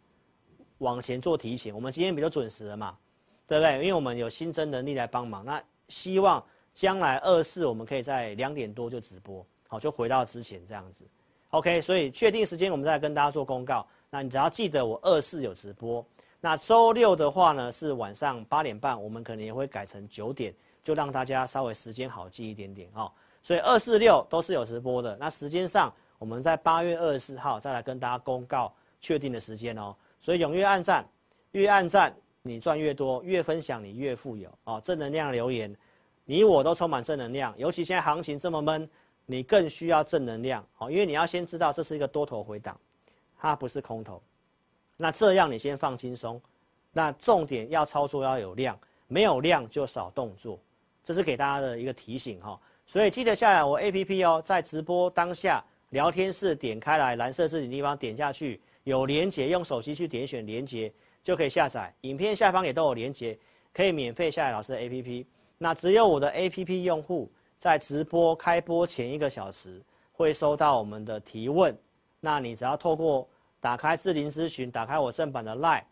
[0.78, 1.74] 往前做提前。
[1.74, 2.96] 我们今天比较准时了嘛，
[3.46, 3.74] 对不对？
[3.74, 6.42] 因为我们有新增能力来帮忙，那希望
[6.72, 11.04] 将来二四我们可以在两点多就直播，好，就回到之前这样子。
[11.50, 13.86] OK，所以确定时间我们再跟大家做公告。
[14.10, 16.04] 那你只要记得我二四有直播。
[16.40, 23.10] 那周六的话呢，是晚上八点半，我们可能也会改成九点，就让大家稍微时间好记一点点哦。
[23.42, 25.16] 所以二四六都是有直播的。
[25.16, 29.94] 那时间上，我们在八月二十四号再来跟大家公告确定的时间哦。
[30.20, 31.08] 所以踊跃按赞，
[31.52, 34.80] 越按赞你赚越多，越分享你越富有哦。
[34.84, 35.74] 正能量留言，
[36.24, 37.54] 你我都充满正能量。
[37.56, 38.88] 尤其现在行情这么闷，
[39.26, 42.78] 你更需要正能量哦，因为你要先知道这是一个多头回档，
[43.38, 44.20] 它不是空头。
[44.96, 46.40] 那这样你先放轻松，
[46.92, 50.58] 那重点要操作要有量，没有量就少动作，
[51.04, 52.60] 这是给大家的一个提醒哈。
[52.88, 60.90] 所以记得下载我 APP 哦，在直播当下聊天室点开来蓝色字体地方点下去，有连接，用手机去点选连接
[61.22, 61.94] 就可以下载。
[62.00, 63.38] 影片下方也都有连接，
[63.74, 65.26] 可以免费下载老师的 APP。
[65.58, 69.80] 那只有我的 APP 用户在直播开播前一个小时
[70.10, 71.76] 会收到我们的提问，
[72.18, 73.28] 那你只要透过。
[73.60, 75.82] 打开智霖咨询，打开我正版的 LINE，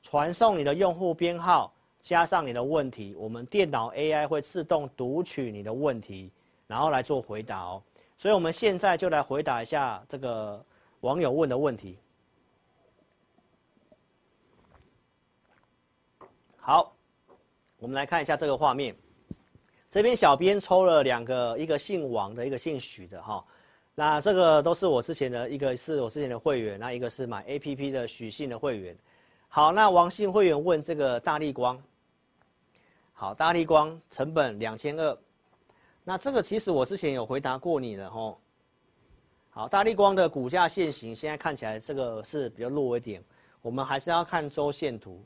[0.00, 1.70] 传送你的用户编号，
[2.02, 6.30] 加上你的问题，我们电脑 AI 会自动读取你的问题，
[6.66, 7.82] 然后来做回答哦。
[8.18, 10.64] 所以，我们现在就来回答一下这个
[11.00, 11.98] 网友问的问题。
[16.56, 16.94] 好，
[17.78, 18.94] 我们来看一下这个画面。
[19.90, 23.44] 这边小编抽了两个，一个姓王的，一个姓许的哈。
[23.94, 28.96] 那这个都是我之前的一个是我之前的会员，那一个是买 APP 的许姓的会员。
[29.48, 31.76] 好，那王姓会员问这个大力光，
[33.22, 35.16] 好，大立光成本两千二，
[36.02, 38.36] 那这个其实我之前有回答过你的吼。
[39.48, 43.22] 好，大立光的股价线型现在看起来这个是比较弱一点，
[43.60, 45.24] 我们还是要看周线图。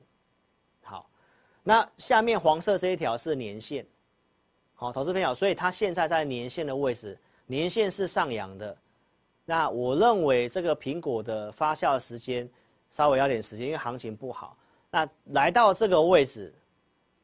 [0.82, 1.08] 好，
[1.62, 3.86] 那下面黄色这一条是年线，
[4.74, 7.18] 好，投资朋友，所以它现在在年线的位置。
[7.46, 8.76] 年线是上扬的，
[9.46, 12.46] 那我认为这个苹果的发酵时间
[12.90, 14.54] 稍微要点时间，因为行情不好。
[14.90, 16.52] 那来到这个位置，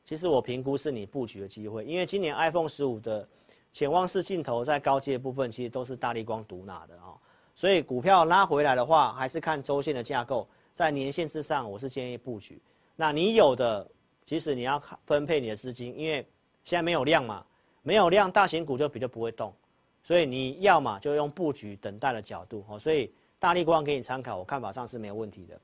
[0.04, 3.26] 其实我评估是你布局的机会，因为今年 iPhone 十五的
[3.72, 7.16] 潜望式镜头在高阶部分其实都是大立光独拿的哦，
[7.54, 12.60] 所以股票拉回来的话，还是看周线的架构，在年线之上，我是建议布局。
[12.96, 13.88] 那你有的，
[14.26, 16.26] 其实你要分配你的资金，因为
[16.64, 17.44] 现在没有量嘛，
[17.82, 19.54] 没有量，大型股就比较不会动。
[20.02, 25.58] 所以你要嘛就用布局等待的角度哦，所以大立光给你参考，我看法上是没有问题的。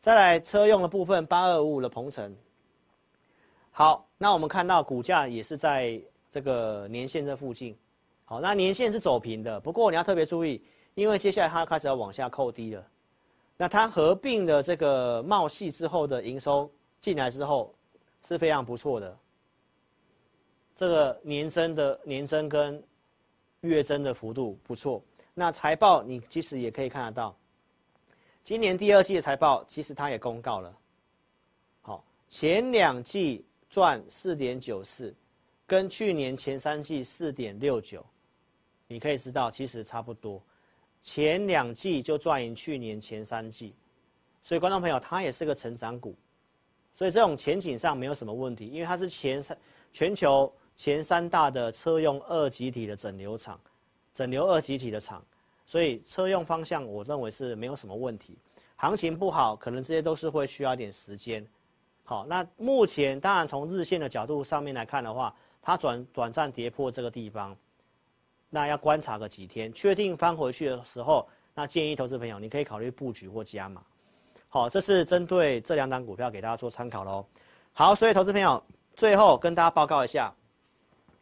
[0.00, 2.36] 再来车用的部分，八二五五的鹏程。
[3.76, 6.00] 好，那我们看到股价也是在
[6.30, 7.76] 这个年线这附近。
[8.24, 10.62] 好，那年线是走平的，不过你要特别注意，
[10.94, 12.86] 因为接下来它开始要往下扣低了。
[13.56, 16.70] 那它合并的这个茂矽之后的营收
[17.00, 17.72] 进来之后
[18.24, 19.18] 是非常不错的，
[20.76, 22.80] 这个年增的年增跟。
[23.60, 25.02] 月增的幅度不错，
[25.32, 27.34] 那财报你其实也可以看得到，
[28.44, 30.76] 今年第二季的财报其实它也公告了，
[31.80, 33.42] 好，前两季
[33.74, 35.12] 赚四点九四，
[35.66, 38.06] 跟去年前三季四点六九，
[38.86, 40.40] 你可以知道其实差不多，
[41.02, 43.74] 前两季就赚赢去年前三季，
[44.44, 46.14] 所以观众朋友它也是个成长股，
[46.94, 49.58] 所以这种前景上没有什么问题，因为它是前三
[49.92, 50.52] 全球。
[50.76, 53.60] 前三大的车用二极体的整流厂，
[54.12, 55.24] 整流二极体的厂，
[55.66, 58.36] 所以车用方向我认为是没有什么问题。
[58.74, 61.44] 行情不好，可能这些都是会需要一点时间。
[62.06, 67.56] 好，那目前当然从日线的角度上面来看的话，它转短暂跌破这个地方，
[68.50, 73.82] 那要观察个几天，确定翻回去的时候，那建议投资朋友你可以考虑布局或加码。
[74.50, 77.24] 好，这是针对这两档股票给大家做参考喽。
[77.72, 78.62] 好，所以投资朋友
[78.94, 80.30] 最后跟大家报告一下，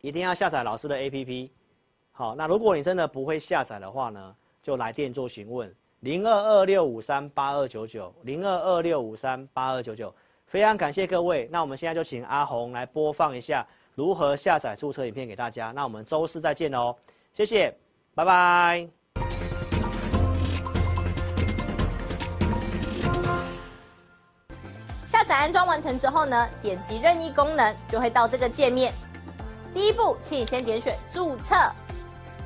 [0.01, 1.49] 一定要下载老师的 APP。
[2.11, 10.13] 好，那如果你真的不会下载的话呢，就来电做询问，零二二六五三八二九九，零二二六五三八二九九。
[10.53, 15.73] 非常感谢各位，那我们现在就请阿红来播放一下如何下载注册影片给大家。
[15.75, 16.95] 那我们周四再见哦。
[17.33, 17.75] 谢谢，
[18.15, 18.87] 拜拜。
[25.07, 28.93] 下载安装完成之后呢，点击任意功能就会到这个界面。
[29.73, 31.57] 第一步，请你先点选注册。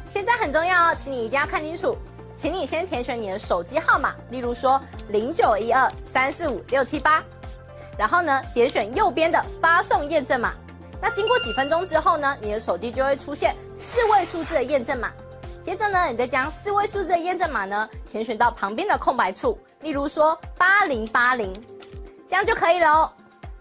[0.08, 1.96] 现在很重要哦，请你一定要看清楚，
[2.36, 7.20] 请你先填选你的手机号码，例如说零九一二三四五六七八，
[7.98, 10.52] 然后呢，点选右边的发送验证码。
[11.00, 15.12] 那经过几分钟之后呢，你的手机就会出现四位数字的验证码。
[15.62, 21.52] 接着呢，你再将四位数字的验证码呢填选到旁边的空白处，例如说八零八零，
[22.28, 23.12] 这样就可以了哦。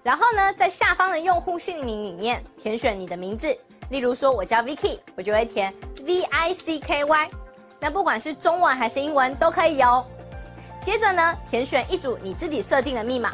[0.04, 3.48] 然后呢，在下方的用户姓名里面填选你的名字，
[3.90, 5.74] 例如说我叫 Vicky，我就会填
[6.06, 7.30] V I C K Y。
[7.80, 10.06] 那不管是中文还是英文都可以哦。
[10.84, 13.34] 接着呢，填选一组你自己设定的密码。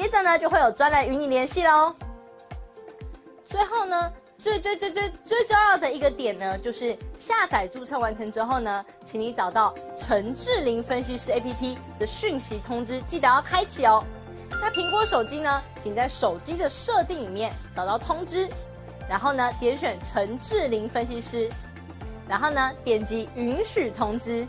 [0.00, 1.94] 接着呢就会有专人与你联系喽。
[3.44, 14.02] 最后呢，最最最最最重要的一个点呢，就是下载注册完成之后呢，请你找到陈智霖分析师 APP 的讯息通知，记得要开启哦。
[14.50, 18.48] 那苹果手机呢，请在手机的设定里面找到通知，
[19.06, 21.50] 然后呢点选陈智霖分析师，
[22.26, 24.48] 然后呢点击允许通知。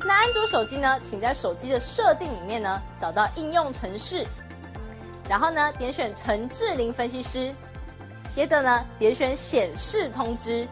[0.00, 4.26] 那安卓手机呢，请在手机的设定里面呢找到应用程式，
[5.28, 7.54] 然后呢点选陈智霖分析师，
[8.34, 10.66] 接着呢点选显示通知，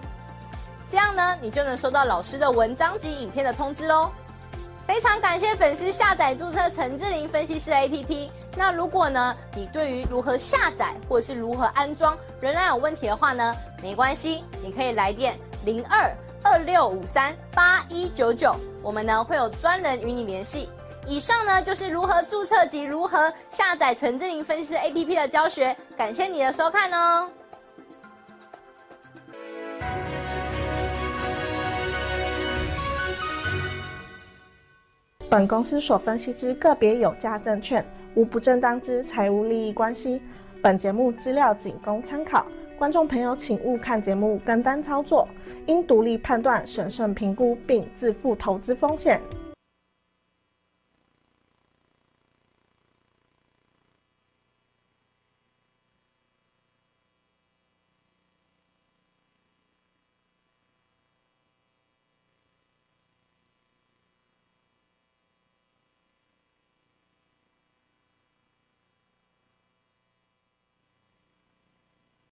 [0.91, 4.11] 这样呢你就能收到老师的文章及影片的通知喽。
[4.87, 8.29] 非常感谢粉丝下载注册陈智霖分析师 APP。
[8.57, 20.69] 那如果呢你对于如何下载或者是如何安装仍然有问题的话呢，没关系，你可以来电零二二六五三八一九九，我们呢会有专人与你联系。
[21.07, 27.29] 以上呢就是如何注册及如何下载陈智霖分析师 APP 的教学，感谢你的收看哦。
[35.29, 37.85] 本公司所分析之个别有价证券，
[38.15, 40.21] 无不正当之财务利益关系。
[40.63, 42.47] 本节目资料仅供参考。
[42.79, 45.29] 观众朋友，请勿看节目跟单操作，
[45.67, 49.21] 应独立判断、审慎评估并自负投资风险。